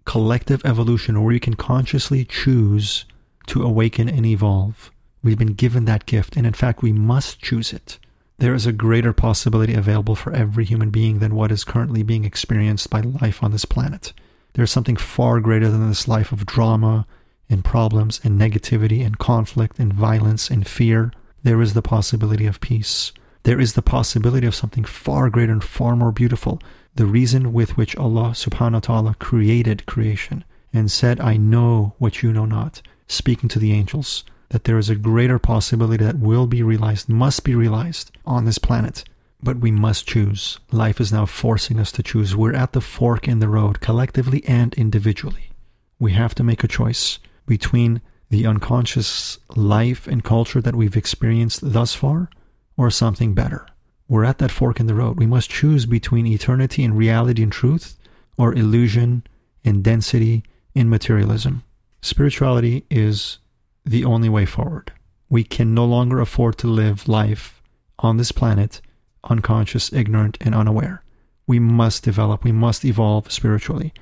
[0.05, 3.05] collective evolution where we can consciously choose
[3.47, 4.91] to awaken and evolve.
[5.23, 7.99] We've been given that gift, and in fact, we must choose it.
[8.39, 12.25] There is a greater possibility available for every human being than what is currently being
[12.25, 14.13] experienced by life on this planet.
[14.55, 17.07] There's something far greater than this life of drama
[17.49, 21.13] and problems and negativity and conflict and violence and fear.
[21.43, 23.13] There is the possibility of peace.
[23.43, 26.61] There is the possibility of something far greater and far more beautiful.
[26.95, 32.23] The reason with which Allah subhanahu wa ta'ala created creation and said, I know what
[32.23, 36.47] you know not, speaking to the angels that there is a greater possibility that will
[36.47, 39.03] be realized, must be realized on this planet.
[39.43, 40.61] But we must choose.
[40.71, 42.37] Life is now forcing us to choose.
[42.37, 45.51] We're at the fork in the road, collectively and individually.
[45.99, 48.01] We have to make a choice between
[48.31, 52.31] the unconscious life and culture that we've experienced thus far
[52.77, 53.67] or something better.
[54.09, 55.19] We're at that fork in the road.
[55.19, 57.99] We must choose between eternity and reality and truth
[58.39, 59.25] or illusion
[59.65, 61.63] and density in materialism.
[62.01, 63.39] Spirituality is
[63.85, 64.93] the only way forward.
[65.29, 67.63] We can no longer afford to live life
[67.99, 68.81] on this planet
[69.25, 71.03] unconscious, ignorant, and unaware.
[71.47, 73.93] We must develop, we must evolve spiritually,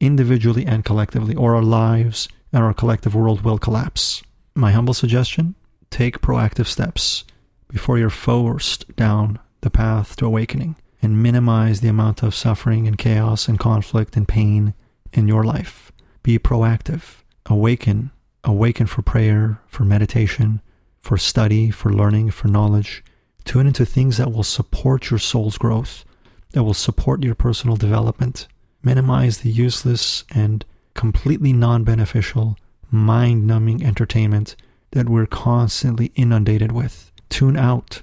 [0.00, 4.22] individually and collectively, or our lives and our collective world will collapse.
[4.54, 5.54] My humble suggestion
[5.90, 7.24] take proactive steps
[7.68, 12.98] before you're forced down the path to awakening and minimize the amount of suffering and
[12.98, 14.74] chaos and conflict and pain
[15.12, 15.92] in your life.
[16.22, 18.10] Be proactive, awaken
[18.44, 20.60] awaken for prayer, for meditation,
[21.00, 23.04] for study, for learning, for knowledge.
[23.44, 26.04] Tune into things that will support your soul's growth,
[26.52, 28.46] that will support your personal development.
[28.82, 32.56] Minimize the useless and completely non beneficial,
[32.90, 34.56] mind numbing entertainment
[34.92, 37.10] that we're constantly inundated with.
[37.28, 38.00] Tune out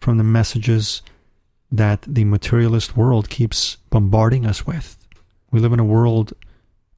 [0.00, 1.02] from the messages
[1.70, 4.96] that the materialist world keeps bombarding us with.
[5.50, 6.32] We live in a world,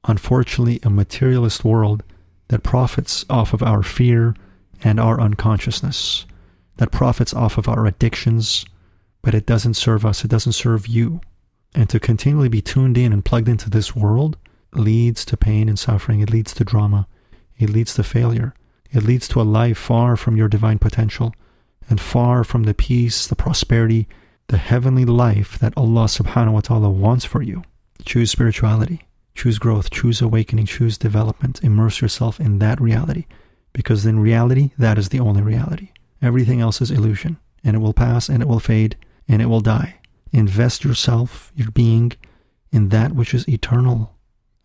[0.05, 2.03] unfortunately, a materialist world
[2.49, 4.35] that profits off of our fear
[4.83, 6.25] and our unconsciousness,
[6.77, 8.65] that profits off of our addictions,
[9.21, 11.21] but it doesn't serve us, it doesn't serve you.
[11.73, 14.37] And to continually be tuned in and plugged into this world
[14.73, 17.07] leads to pain and suffering, it leads to drama,
[17.57, 18.53] it leads to failure,
[18.91, 21.33] it leads to a life far from your divine potential
[21.89, 24.07] and far from the peace, the prosperity,
[24.47, 27.63] the heavenly life that Allah subhanahu wa ta'ala wants for you.
[28.05, 29.03] Choose spirituality.
[29.33, 31.63] Choose growth, choose awakening, choose development.
[31.63, 33.25] Immerse yourself in that reality.
[33.73, 35.89] Because in reality, that is the only reality.
[36.21, 39.61] Everything else is illusion, and it will pass, and it will fade, and it will
[39.61, 39.99] die.
[40.33, 42.11] Invest yourself, your being,
[42.71, 44.13] in that which is eternal.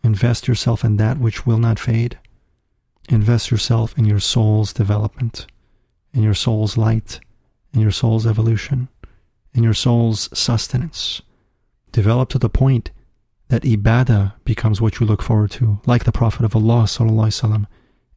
[0.04, 2.18] Invest yourself in that which will not fade.
[3.08, 5.46] Invest yourself in your soul's development,
[6.12, 7.20] in your soul's light,
[7.72, 8.88] in your soul's evolution,
[9.54, 11.22] in your soul's sustenance.
[11.92, 12.90] Develop to the point
[13.48, 17.66] that ibadah becomes what you look forward to, like the Prophet of Allah وسلم,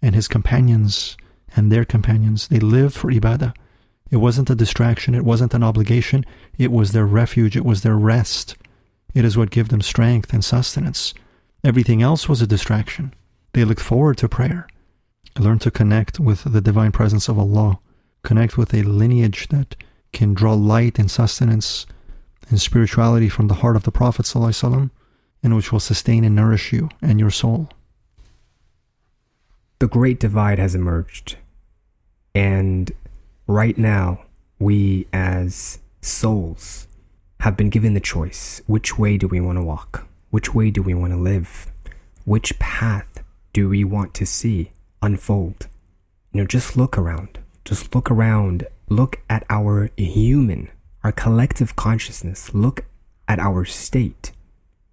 [0.02, 1.18] and his companions
[1.56, 2.48] and their companions.
[2.48, 3.54] They lived for ibadah.
[4.12, 6.26] It wasn't a distraction, it wasn't an obligation,
[6.58, 8.56] it was their refuge, it was their rest.
[9.14, 11.14] It is what gave them strength and sustenance.
[11.63, 13.13] Everything else was a distraction.
[13.53, 14.67] They looked forward to prayer,
[15.39, 17.79] learned to connect with the divine presence of Allah,
[18.23, 19.77] connect with a lineage that
[20.13, 21.87] can draw light and sustenance
[22.49, 24.27] and spirituality from the heart of the Prophet.
[25.43, 27.69] and which will sustain and nourish you and your soul.
[29.79, 31.37] The great divide has emerged.
[32.35, 32.93] And
[33.47, 34.25] right now,
[34.59, 36.87] we as souls
[37.41, 40.10] have been given the choice which way do we want to walk?
[40.31, 41.67] Which way do we want to live?
[42.25, 43.23] Which path
[43.53, 44.71] do we want to see
[45.03, 45.67] unfold?
[46.33, 47.41] You know, just look around.
[47.65, 48.67] Just look around.
[48.89, 50.71] Look at our human,
[51.03, 52.55] our collective consciousness.
[52.55, 52.85] Look
[53.27, 54.31] at our state.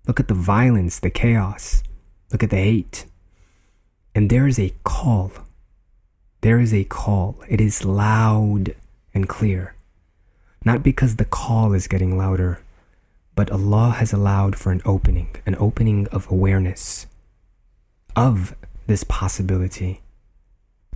[0.07, 1.83] Look at the violence, the chaos.
[2.31, 3.05] Look at the hate.
[4.15, 5.31] And there is a call.
[6.41, 7.43] There is a call.
[7.47, 8.75] It is loud
[9.13, 9.75] and clear.
[10.65, 12.59] Not because the call is getting louder,
[13.38, 17.05] but Allah has allowed for an opening, an opening of awareness
[18.15, 18.55] of
[18.88, 20.01] this possibility.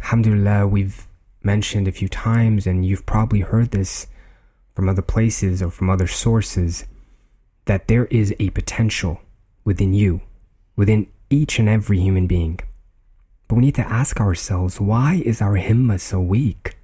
[0.01, 1.07] Alhamdulillah, we've
[1.43, 4.07] mentioned a few times, and you've probably heard this
[4.73, 6.85] from other places or from other sources
[7.65, 9.21] that there is a potential
[9.63, 10.21] within you,
[10.75, 12.59] within each and every human being.
[13.47, 16.75] But we need to ask ourselves why is our himma so weak?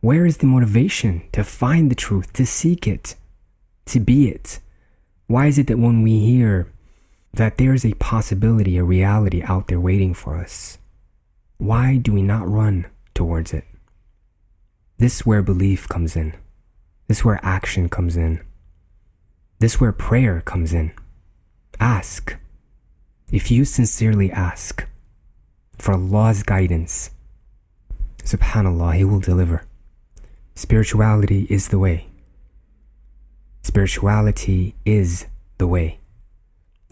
[0.00, 3.14] Where is the motivation to find the truth, to seek it,
[3.84, 4.60] to be it?
[5.26, 6.72] Why is it that when we hear
[7.34, 10.78] that there's a possibility, a reality out there waiting for us,
[11.58, 13.64] why do we not run towards it?
[14.98, 16.34] This is where belief comes in.
[17.08, 18.40] This is where action comes in.
[19.58, 20.92] This is where prayer comes in.
[21.80, 22.36] Ask.
[23.32, 24.86] If you sincerely ask
[25.78, 27.10] for Allah's guidance,
[28.22, 29.64] subhanAllah, He will deliver.
[30.54, 32.06] Spirituality is the way.
[33.66, 35.26] Spirituality is
[35.58, 35.98] the way.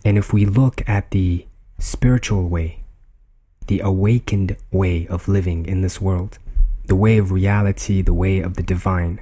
[0.05, 1.47] And if we look at the
[1.79, 2.83] spiritual way,
[3.69, 6.41] the awakened way of living in this world,
[6.87, 9.21] the way of reality, the way of the divine,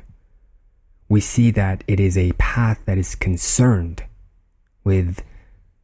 [1.10, 4.02] we see that it is a path that is concerned
[4.82, 5.22] with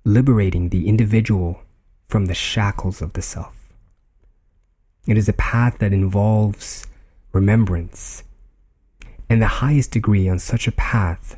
[0.04, 1.60] liberating the individual
[2.08, 3.68] from the shackles of the self.
[5.06, 6.86] It is a path that involves
[7.32, 8.24] remembrance.
[9.28, 11.38] And the highest degree on such a path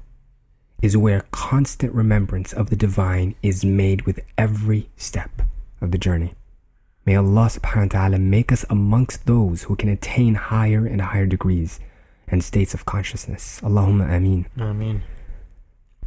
[0.82, 5.42] is where constant remembrance of the divine is made with every step
[5.80, 6.34] of the journey.
[7.04, 11.26] May Allah subhanahu wa ta'ala make us amongst those who can attain higher and higher
[11.26, 11.80] degrees
[12.28, 13.60] and states of consciousness.
[13.62, 14.46] Allahumma ameen.
[14.58, 15.02] Ameen.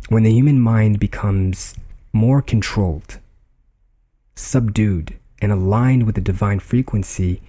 [0.09, 1.75] When the human mind becomes
[2.11, 3.19] more controlled,
[4.35, 7.41] subdued, and aligned with the divine frequency,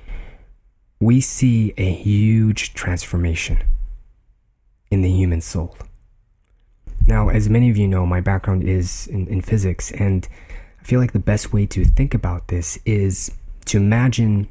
[1.01, 3.59] we see a huge transformation
[4.91, 5.77] in the human soul.
[7.07, 10.27] Now, as many of you know, my background is in, in physics, and
[10.81, 13.31] I feel like the best way to think about this is
[13.67, 14.49] to imagine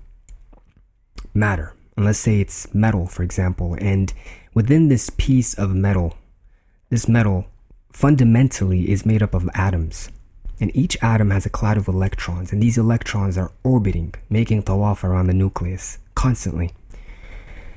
[1.34, 1.74] matter.
[1.98, 4.14] And let's say it's metal, for example, and
[4.54, 6.16] within this piece of metal,
[6.90, 7.48] this metal
[7.92, 10.10] fundamentally is made up of atoms.
[10.60, 15.04] And each atom has a cloud of electrons, and these electrons are orbiting, making tawaf
[15.04, 16.72] around the nucleus constantly.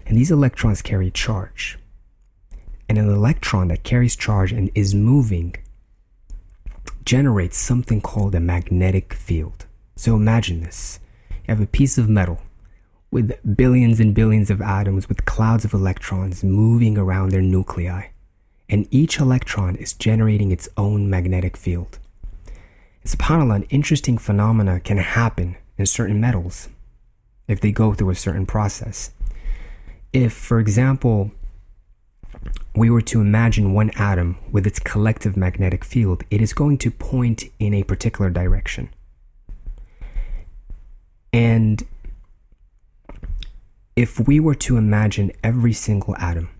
[0.05, 1.79] And these electrons carry charge
[2.89, 5.55] and an electron that carries charge and is moving
[7.05, 9.67] generates something called a magnetic field.
[9.95, 10.99] So imagine this
[11.31, 12.41] you have a piece of metal
[13.11, 18.09] with billions and billions of atoms with clouds of electrons moving around their nuclei,
[18.69, 21.99] and each electron is generating its own magnetic field.
[23.05, 26.69] SubhanAllah, an interesting phenomena can happen in certain metals
[27.47, 29.13] if they go through a certain process.
[30.13, 31.31] If, for example,
[32.75, 36.91] we were to imagine one atom with its collective magnetic field, it is going to
[36.91, 38.91] point in a particular direction.
[41.33, 41.87] And
[43.95, 46.51] if we were to imagine every single atom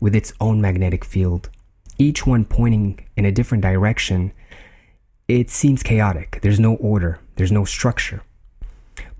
[0.00, 1.48] with its own magnetic field,
[1.98, 4.32] each one pointing in a different direction,
[5.28, 6.40] it seems chaotic.
[6.42, 8.22] There's no order, there's no structure.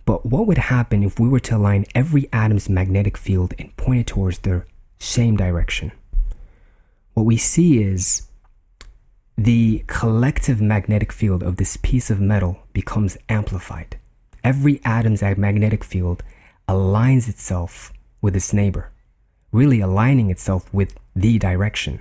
[0.05, 4.01] But what would happen if we were to align every atom's magnetic field and point
[4.01, 4.67] it towards their
[5.03, 5.93] same direction.
[7.15, 8.29] What we see is
[9.37, 13.99] the collective magnetic field of this piece of metal becomes amplified.
[14.45, 16.23] Every atom's magnetic field
[16.69, 18.91] aligns itself with its neighbor,
[19.51, 22.01] really aligning itself with the direction.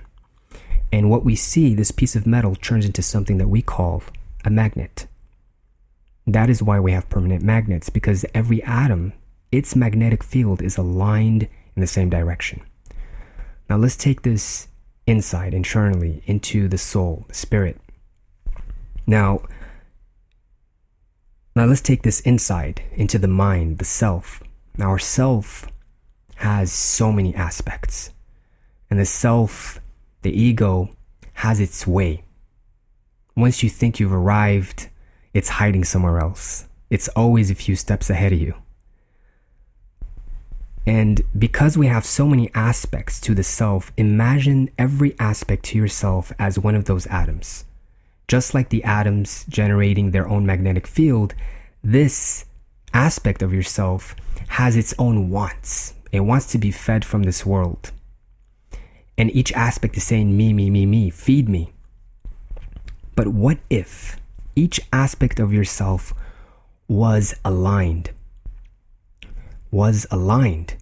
[0.92, 4.02] And what we see, this piece of metal turns into something that we call
[4.44, 5.06] a magnet.
[6.26, 9.12] That is why we have permanent magnets, because every atom,
[9.50, 12.62] its magnetic field is aligned in the same direction.
[13.68, 14.68] Now let's take this
[15.06, 17.80] insight internally into the soul, the spirit.
[19.06, 19.42] Now,
[21.54, 24.42] now let's take this insight into the mind, the self.
[24.76, 25.66] Now our self
[26.36, 28.10] has so many aspects.
[28.90, 29.80] And the self,
[30.22, 30.90] the ego,
[31.34, 32.24] has its way.
[33.36, 34.88] Once you think you've arrived,
[35.32, 36.66] it's hiding somewhere else.
[36.90, 38.54] It's always a few steps ahead of you.
[40.86, 46.32] And because we have so many aspects to the self, imagine every aspect to yourself
[46.38, 47.64] as one of those atoms.
[48.26, 51.34] Just like the atoms generating their own magnetic field,
[51.84, 52.46] this
[52.92, 54.16] aspect of yourself
[54.48, 55.94] has its own wants.
[56.10, 57.92] It wants to be fed from this world.
[59.16, 61.72] And each aspect is saying, me, me, me, me, feed me.
[63.14, 64.16] But what if
[64.56, 66.12] each aspect of yourself
[66.88, 68.10] was aligned?
[69.72, 70.76] Was aligned.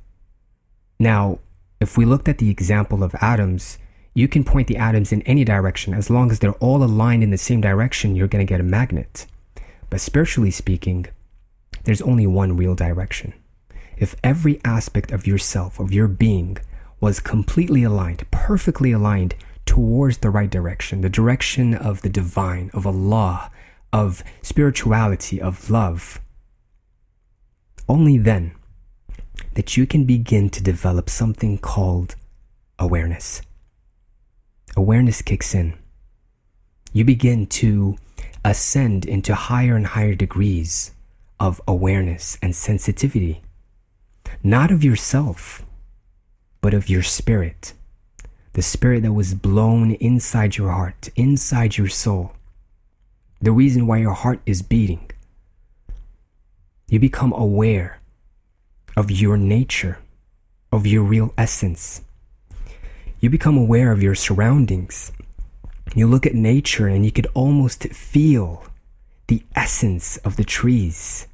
[0.98, 1.38] Now,
[1.80, 3.78] if we looked at the example of atoms,
[4.12, 5.94] you can point the atoms in any direction.
[5.94, 8.64] As long as they're all aligned in the same direction, you're going to get a
[8.64, 9.26] magnet.
[9.88, 11.06] But spiritually speaking,
[11.84, 13.32] there's only one real direction.
[13.96, 16.58] If every aspect of yourself, of your being,
[17.00, 22.86] was completely aligned, perfectly aligned towards the right direction, the direction of the divine, of
[22.86, 23.50] Allah,
[23.92, 26.20] of spirituality, of love,
[27.88, 28.52] only then
[29.54, 32.14] that you can begin to develop something called
[32.78, 33.42] awareness.
[34.76, 35.74] Awareness kicks in.
[36.92, 37.96] You begin to
[38.44, 40.92] ascend into higher and higher degrees
[41.38, 43.42] of awareness and sensitivity,
[44.42, 45.64] not of yourself,
[46.60, 47.72] but of your spirit.
[48.52, 52.32] The spirit that was blown inside your heart, inside your soul.
[53.40, 55.10] The reason why your heart is beating.
[56.88, 57.99] You become aware
[58.96, 59.98] of your nature,
[60.72, 62.02] of your real essence.
[63.20, 65.12] You become aware of your surroundings.
[65.94, 68.64] You look at nature and you could almost feel
[69.26, 71.26] the essence of the trees.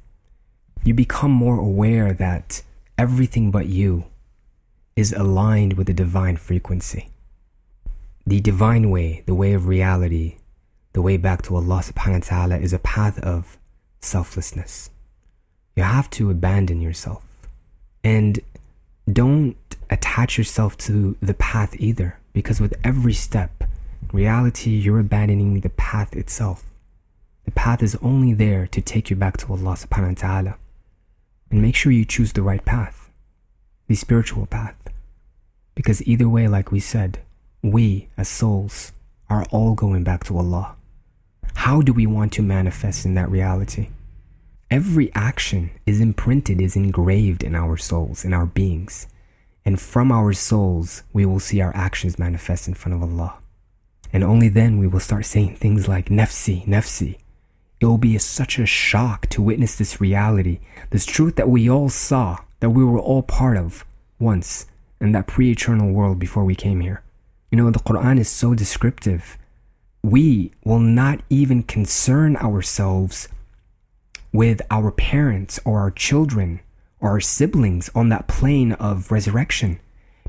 [0.83, 2.61] You become more aware that
[2.97, 4.05] everything but you
[4.95, 7.09] is aligned with the divine frequency.
[8.25, 10.37] The divine way, the way of reality,
[10.93, 13.57] the way back to Allah subhanahu wa ta'ala is a path of
[14.01, 14.89] selflessness.
[15.75, 17.26] You have to abandon yourself.
[18.03, 18.39] And
[19.11, 19.55] don't
[19.89, 23.63] attach yourself to the path either, because with every step,
[24.11, 26.63] reality, you're abandoning the path itself.
[27.45, 30.55] The path is only there to take you back to Allah subhanahu wa ta'ala.
[31.49, 33.09] And make sure you choose the right path,
[33.87, 34.75] the spiritual path.
[35.75, 37.19] Because either way, like we said,
[37.61, 38.91] we as souls
[39.29, 40.75] are all going back to Allah.
[41.55, 43.87] How do we want to manifest in that reality?
[44.69, 49.07] Every action is imprinted, is engraved in our souls, in our beings.
[49.63, 53.37] And from our souls, we will see our actions manifest in front of Allah.
[54.11, 57.17] And only then we will start saying things like nafsi, nafsi.
[57.79, 60.59] It will be a, such a shock to witness this reality,
[60.89, 63.85] this truth that we all saw, that we were all part of
[64.19, 64.65] once
[64.99, 67.03] in that pre eternal world before we came here.
[67.51, 69.37] You know, the Quran is so descriptive.
[70.03, 73.29] We will not even concern ourselves
[74.37, 76.59] with our parents or our children
[76.99, 79.79] or our siblings on that plane of resurrection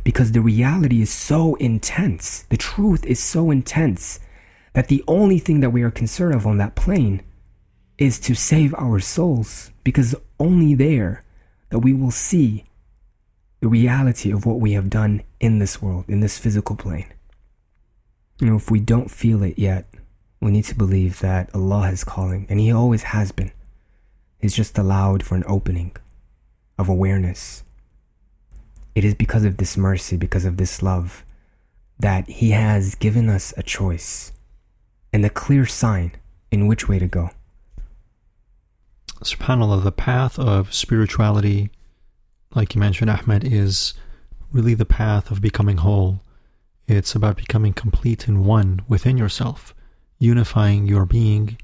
[0.02, 2.44] because the reality is so intense.
[2.48, 4.18] The truth is so intense
[4.72, 7.20] that the only thing that we are concerned of on that plane
[7.98, 11.22] is to save our souls because only there
[11.68, 12.64] that we will see
[13.60, 17.12] the reality of what we have done in this world, in this physical plane.
[18.40, 19.86] You know, if we don't feel it yet,
[20.40, 23.52] we need to believe that Allah is calling, and He always has been.
[24.38, 25.96] He's just allowed for an opening
[26.78, 27.64] of awareness.
[28.94, 31.24] It is because of this mercy, because of this love,
[31.98, 34.32] that He has given us a choice
[35.12, 36.12] and a clear sign
[36.50, 37.30] in which way to go.
[39.22, 41.70] SubhanAllah, the path of spirituality
[42.54, 43.94] like you mentioned, Ahmed, is
[44.52, 46.20] really the path of becoming whole.
[46.86, 49.74] It's about becoming complete and one within yourself,
[50.18, 51.58] unifying your being,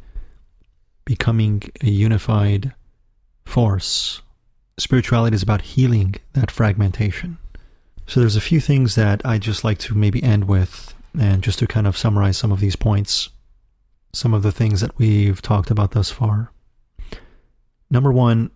[1.05, 2.73] becoming a unified
[3.45, 4.23] force.
[4.79, 7.39] Spirituality is about healing that fragmentation.
[8.07, 11.59] So there's a few things that I just like to maybe end with, and just
[11.61, 13.31] to kind of summarize some of these points,
[14.13, 16.51] some of the things that we've talked about thus far.
[17.91, 18.51] Number one,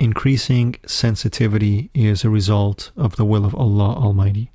[0.00, 4.50] increasing sensitivity is a result of the will of Allah Almighty,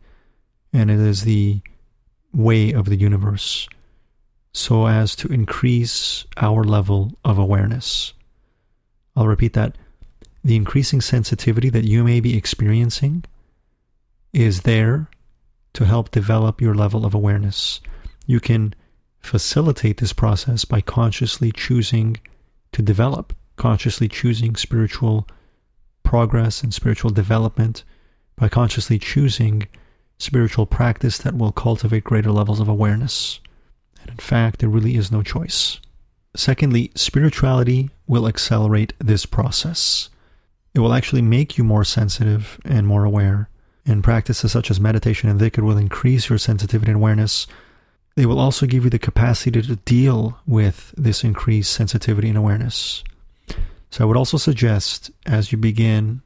[0.73, 1.61] and it is the
[2.33, 3.67] way of the universe,
[4.53, 8.13] so as to increase our level of awareness.
[9.15, 9.77] I'll repeat that.
[10.43, 13.25] The increasing sensitivity that you may be experiencing
[14.33, 15.09] is there
[15.73, 17.81] to help develop your level of awareness.
[18.25, 18.73] You can
[19.19, 22.17] facilitate this process by consciously choosing
[22.71, 25.27] to develop consciously choosing spiritual
[26.01, 27.83] progress and spiritual development,
[28.35, 29.67] by consciously choosing
[30.17, 33.39] spiritual practice that will cultivate greater levels of awareness.
[34.01, 35.79] And in fact, there really is no choice.
[36.35, 40.09] Secondly, spirituality will accelerate this process.
[40.73, 43.49] It will actually make you more sensitive and more aware.
[43.85, 47.47] And practices such as meditation and dhikr will increase your sensitivity and awareness.
[48.15, 53.03] They will also give you the capacity to deal with this increased sensitivity and awareness.
[53.89, 56.21] So I would also suggest as you begin,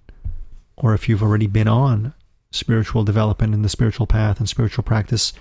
[0.76, 2.14] or if you've already been on
[2.52, 5.34] spiritual development in the spiritual path and spiritual practice,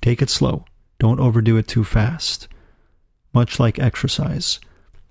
[0.00, 0.64] take it slow.
[1.02, 2.46] Don't overdo it too fast.
[3.34, 4.60] Much like exercise,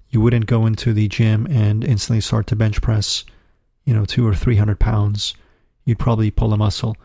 [0.09, 3.25] you wouldn't go into the gym and instantly start to bench press,
[3.83, 5.33] you know, two or three hundred pounds.
[5.83, 6.95] You'd probably pull a muscle.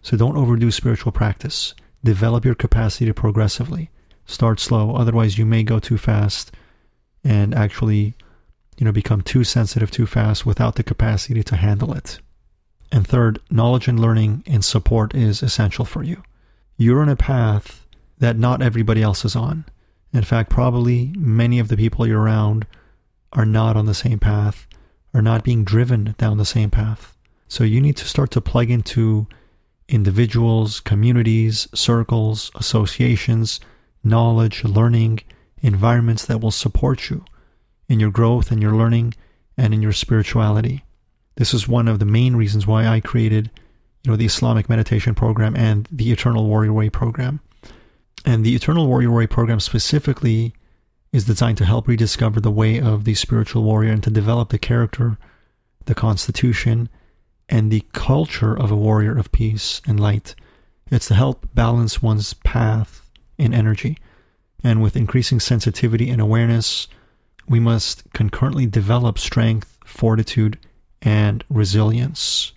[0.00, 1.74] So don't overdo spiritual practice.
[2.02, 3.90] Develop your capacity to progressively.
[4.24, 6.50] Start slow, otherwise, you may go too fast
[7.22, 8.14] and actually
[8.78, 12.20] you know, become too sensitive too fast without the capacity to handle it.
[12.90, 16.22] And third, knowledge and learning and support is essential for you.
[16.78, 17.79] You're on a path
[18.20, 19.64] that not everybody else is on.
[20.12, 22.66] In fact, probably many of the people you're around
[23.32, 24.66] are not on the same path,
[25.12, 27.16] are not being driven down the same path.
[27.48, 29.26] So you need to start to plug into
[29.88, 33.58] individuals, communities, circles, associations,
[34.04, 35.20] knowledge, learning,
[35.62, 37.24] environments that will support you
[37.88, 39.14] in your growth and your learning
[39.56, 40.84] and in your spirituality.
[41.36, 43.50] This is one of the main reasons why I created,
[44.04, 47.40] you know, the Islamic meditation program and the Eternal Warrior Way program.
[48.24, 50.54] And the Eternal Warrior Way program specifically
[51.12, 54.58] is designed to help rediscover the way of the spiritual warrior and to develop the
[54.58, 55.18] character,
[55.86, 56.88] the constitution,
[57.48, 60.34] and the culture of a warrior of peace and light.
[60.90, 63.98] It's to help balance one's path in energy.
[64.62, 66.86] And with increasing sensitivity and awareness,
[67.48, 70.58] we must concurrently develop strength, fortitude,
[71.02, 72.52] and resilience.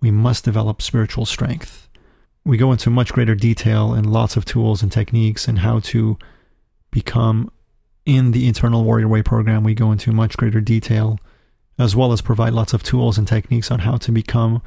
[0.00, 1.88] We must develop spiritual strength.
[2.44, 6.18] We go into much greater detail and lots of tools and techniques and how to
[6.90, 7.50] become
[8.06, 9.62] in the Eternal Warrior Way program.
[9.62, 11.18] We go into much greater detail
[11.78, 14.62] as well as provide lots of tools and techniques on how to become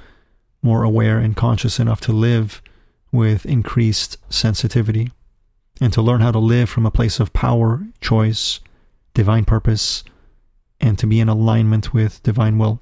[0.61, 2.61] more aware and conscious enough to live
[3.11, 5.11] with increased sensitivity
[5.79, 8.59] and to learn how to live from a place of power, choice,
[9.13, 10.03] divine purpose,
[10.79, 12.79] and to be in alignment with divine will.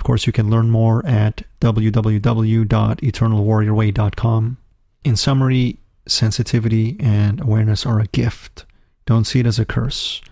[0.00, 4.56] Of course, you can learn more at www.eternalwarriorway.com.
[5.04, 5.78] In summary,
[6.08, 8.64] sensitivity and awareness are a gift.
[9.04, 10.22] Don't see it as a curse.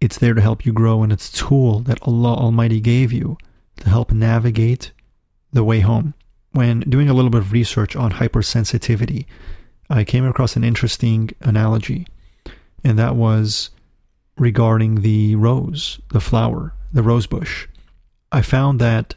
[0.00, 3.38] It's there to help you grow, and it's a tool that Allah Almighty gave you
[3.76, 4.90] to help navigate
[5.52, 6.14] the way home.
[6.50, 9.26] When doing a little bit of research on hypersensitivity,
[9.88, 12.08] I came across an interesting analogy,
[12.82, 13.70] and that was
[14.36, 17.68] regarding the rose, the flower, the rose bush.
[18.32, 19.14] I found that,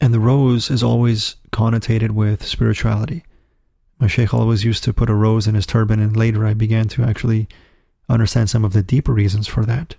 [0.00, 3.24] and the rose is always connotated with spirituality.
[3.98, 6.88] My sheikh always used to put a rose in his turban, and later I began
[6.88, 7.48] to actually
[8.08, 9.94] understand some of the deeper reasons for that.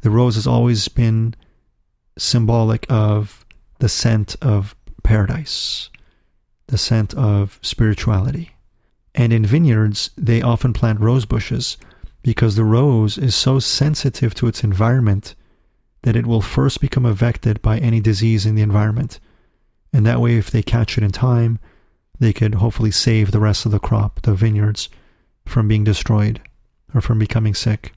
[0.00, 1.34] The rose has always been
[2.16, 3.44] symbolic of
[3.80, 5.90] the scent of paradise,
[6.68, 8.52] the scent of spirituality.
[9.14, 11.76] And in vineyards, they often plant rose bushes
[12.22, 15.34] because the rose is so sensitive to its environment
[16.04, 19.18] that it will first become affected by any disease in the environment.
[19.90, 21.58] And that way, if they catch it in time,
[22.20, 24.90] they could hopefully save the rest of the crop, the vineyards,
[25.46, 26.42] from being destroyed
[26.94, 27.94] or from becoming sick.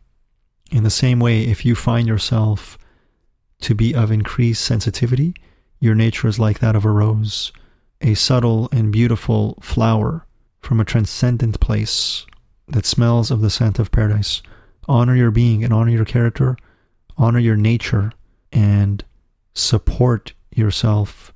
[0.71, 2.77] In the same way, if you find yourself
[3.59, 5.33] to be of increased sensitivity,
[5.81, 7.51] your nature is like that of a rose,
[7.99, 10.25] a subtle and beautiful flower
[10.61, 12.25] from a transcendent place
[12.69, 14.41] that smells of the scent of paradise.
[14.87, 16.55] Honor your being and honor your character
[17.17, 18.11] honor your nature
[18.51, 19.03] and
[19.53, 21.33] support yourself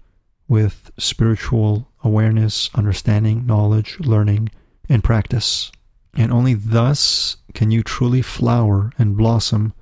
[0.47, 4.49] with spiritual awareness, understanding, knowledge, learning,
[4.89, 5.71] and practice.
[6.15, 9.73] And only thus can you truly flower and blossom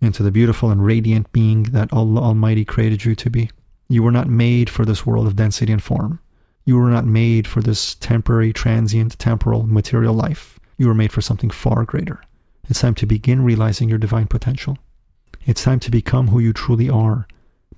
[0.00, 3.50] into the beautiful and radiant being that Allah Almighty created you to be.
[3.88, 6.20] You were not made for this world of density and form.
[6.64, 10.58] You were not made for this temporary, transient, temporal, material life.
[10.76, 12.22] You were made for something far greater.
[12.68, 14.78] It's time to begin realizing your divine potential.
[15.48, 17.26] It's time to become who you truly are,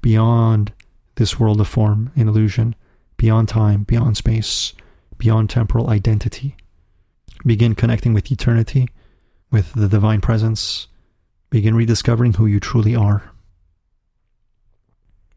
[0.02, 0.72] beyond
[1.14, 2.74] this world of form and illusion,
[3.16, 4.74] beyond time, beyond space,
[5.18, 6.56] beyond temporal identity.
[7.46, 8.88] Begin connecting with eternity,
[9.52, 10.88] with the divine presence.
[11.50, 13.30] Begin rediscovering who you truly are.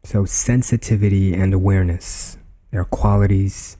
[0.02, 2.36] So, sensitivity and awareness,
[2.72, 3.76] they are qualities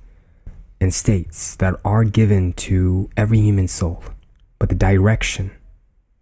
[0.80, 4.05] and states that are given to every human soul,
[4.61, 5.50] but the direction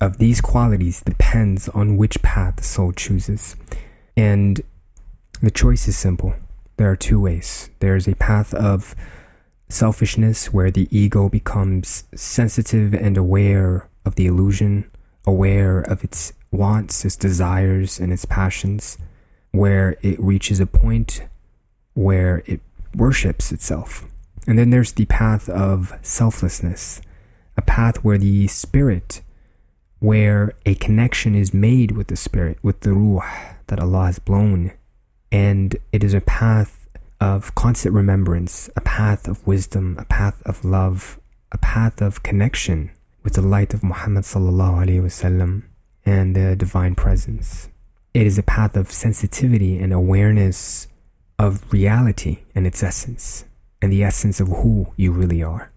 [0.02, 3.54] of these qualities depends on which path the soul chooses.
[4.16, 4.60] And
[5.40, 6.34] the choice is simple.
[6.76, 7.70] There are two ways.
[7.78, 8.96] There's a path of
[9.68, 14.90] selfishness where the ego becomes sensitive and aware of the illusion,
[15.24, 18.98] aware of its wants, its desires, and its passions,
[19.52, 21.22] where it reaches a point
[21.94, 22.60] where it
[22.96, 24.04] worships itself.
[24.48, 27.00] And then there's the path of selflessness,
[27.56, 29.22] a path where the spirit
[30.02, 34.72] where a connection is made with the spirit, with the ruh that Allah has blown.
[35.30, 36.88] And it is a path
[37.20, 41.20] of constant remembrance, a path of wisdom, a path of love,
[41.52, 42.90] a path of connection
[43.22, 45.62] with the light of Muhammad sallallahu alaihi wasallam
[46.04, 47.68] and the divine presence.
[48.12, 50.88] It is a path of sensitivity and awareness
[51.38, 53.44] of reality and its essence,
[53.80, 55.71] and the essence of who you really are.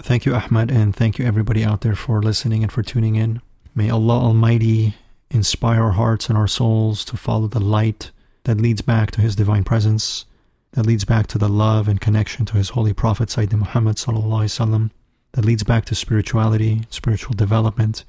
[0.00, 3.42] Thank you, Ahmad, and thank you, everybody out there, for listening and for tuning in.
[3.74, 4.94] May Allah Almighty
[5.28, 8.12] inspire our hearts and our souls to follow the light
[8.44, 10.24] that leads back to His divine presence,
[10.72, 14.90] that leads back to the love and connection to His holy Prophet, Sayyidina Muhammad, sallam,
[15.32, 18.04] that leads back to spirituality, spiritual development,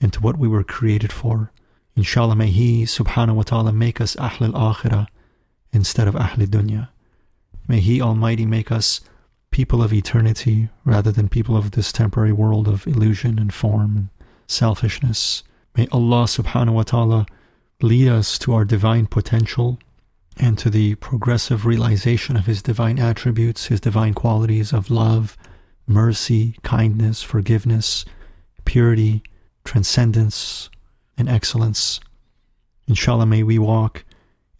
[0.00, 1.52] and to what we were created for.
[1.94, 5.06] Inshallah, may He, subhanahu wa ta'ala, make us Ahl al Akhirah
[5.72, 6.88] instead of Ahl dunya.
[7.68, 9.00] May He Almighty make us
[9.50, 14.08] people of eternity rather than people of this temporary world of illusion and form and
[14.46, 15.42] selfishness.
[15.76, 17.26] May Allah subhanahu wa ta'ala
[17.82, 19.78] lead us to our divine potential
[20.36, 25.36] and to the progressive realization of His divine attributes, His divine qualities of love,
[25.86, 28.04] mercy, kindness, forgiveness,
[28.64, 29.22] purity,
[29.64, 30.70] transcendence,
[31.18, 32.00] and excellence.
[32.86, 34.04] Inshallah, may we walk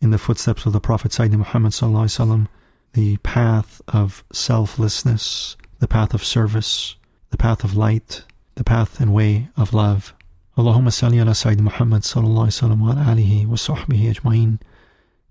[0.00, 2.48] in the footsteps of the Prophet Sayyidina Muhammad sallallahu
[2.92, 6.96] the path of selflessness, the path of service,
[7.30, 8.24] the path of light,
[8.56, 10.14] the path and way of love.
[10.56, 14.60] Allahumma salli ala Sayyidina Muhammad sallallahu alaihi wa sahbihi ajma'in.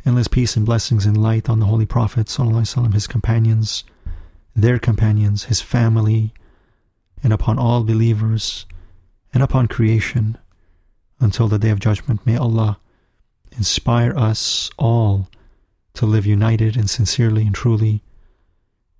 [0.05, 3.83] Endless peace and blessings and light on the Holy Prophet sallallahu alaihi wasallam, his companions,
[4.55, 6.33] their companions, his family,
[7.21, 8.65] and upon all believers,
[9.33, 10.37] and upon creation
[11.19, 12.25] until the day of judgment.
[12.25, 12.79] May Allah
[13.51, 15.27] inspire us all
[15.94, 18.02] to live united and sincerely and truly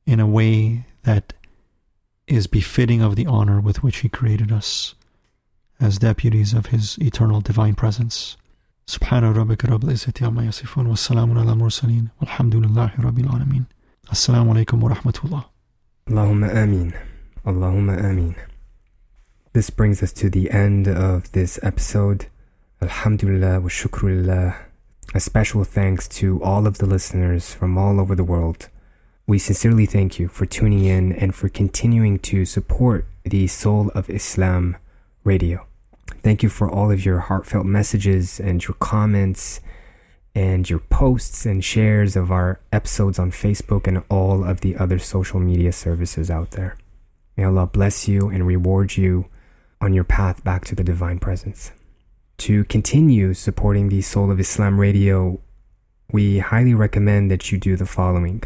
[0.07, 1.33] in a way that
[2.27, 4.95] is befitting of the honor with which He created us
[5.81, 8.37] as deputies of His eternal divine presence.
[8.87, 13.65] سبحان ربك رب العزة عما يصفون والسلام على المرسلين والحمد لله رب العالمين
[14.13, 15.45] السلام عليكم ورحمة الله
[16.11, 16.93] Allahumma ameen.
[17.47, 18.37] Allahumma ameen.
[19.55, 22.27] This brings us to the end of this episode.
[22.83, 24.55] Alhamdulillah wa shukrulillah.
[25.16, 28.70] A special thanks to all of the listeners from all over the world.
[29.26, 34.08] We sincerely thank you for tuning in and for continuing to support the Soul of
[34.08, 34.78] Islam
[35.24, 35.66] radio.
[36.22, 39.62] Thank you for all of your heartfelt messages and your comments
[40.36, 45.00] and your posts and shares of our episodes on Facebook and all of the other
[45.00, 46.78] social media services out there.
[47.36, 49.26] May Allah bless you and reward you
[49.82, 51.72] on your path back to the divine presence.
[52.40, 55.42] To continue supporting the Soul of Islam radio,
[56.14, 58.44] we highly recommend that you do the following.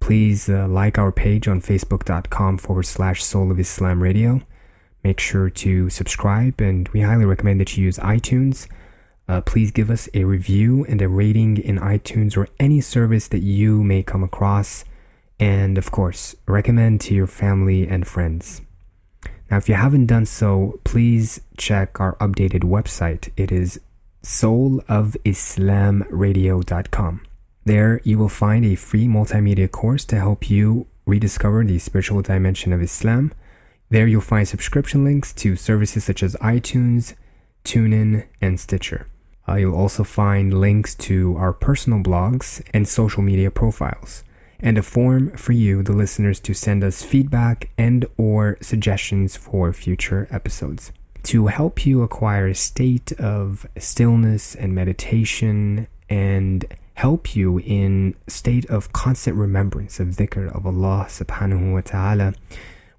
[0.00, 4.40] Please uh, like our page on facebook.com forward slash Soul of Islam radio.
[5.04, 8.66] Make sure to subscribe, and we highly recommend that you use iTunes.
[9.28, 13.42] Uh, please give us a review and a rating in iTunes or any service that
[13.42, 14.84] you may come across.
[15.38, 18.60] And of course, recommend to your family and friends.
[19.50, 23.30] Now, if you haven't done so, please check our updated website.
[23.36, 23.80] It is
[24.22, 27.20] soulofislamradio.com.
[27.64, 32.72] There, you will find a free multimedia course to help you rediscover the spiritual dimension
[32.72, 33.32] of Islam.
[33.88, 37.14] There, you'll find subscription links to services such as iTunes,
[37.64, 39.08] TuneIn, and Stitcher.
[39.48, 44.22] Uh, you'll also find links to our personal blogs and social media profiles
[44.62, 49.72] and a form for you, the listeners, to send us feedback and or suggestions for
[49.72, 50.92] future episodes.
[51.24, 58.64] To help you acquire a state of stillness and meditation and help you in state
[58.70, 62.34] of constant remembrance of dhikr of Allah subhanahu wa ta'ala,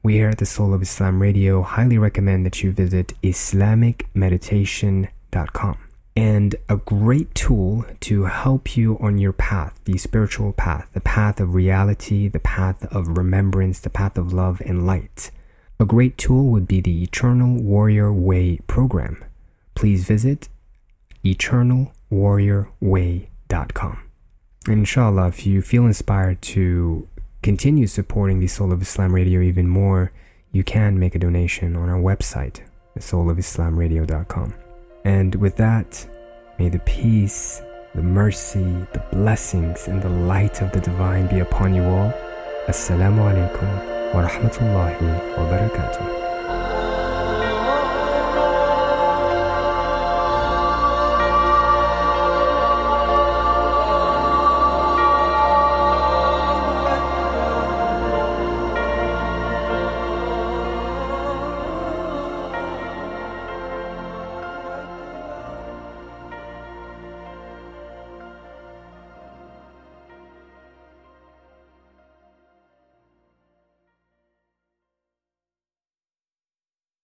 [0.04, 6.56] we here at the Soul of Islam Radio highly recommend that you visit islamicmeditation.com and
[6.68, 11.56] a great tool to help you on your path, the spiritual path, the path of
[11.56, 15.32] reality, the path of remembrance, the path of love and light.
[15.80, 19.24] A great tool would be the Eternal Warrior Way program.
[19.74, 20.50] Please visit
[21.24, 24.04] eternalwarriorway.com.
[24.68, 27.08] Inshallah, if you feel inspired to
[27.42, 30.14] continue supporting the Soul of Islam Radio even more,
[30.52, 32.62] you can make a donation on our website,
[33.00, 34.61] soulofislamradio.com.
[35.04, 36.08] And with that,
[36.60, 37.62] may the peace,
[37.96, 42.14] the mercy, the blessings, and the light of the divine be upon you all.
[42.68, 46.21] Assalamu alaikum wa rahmatullahi wa barakatuh.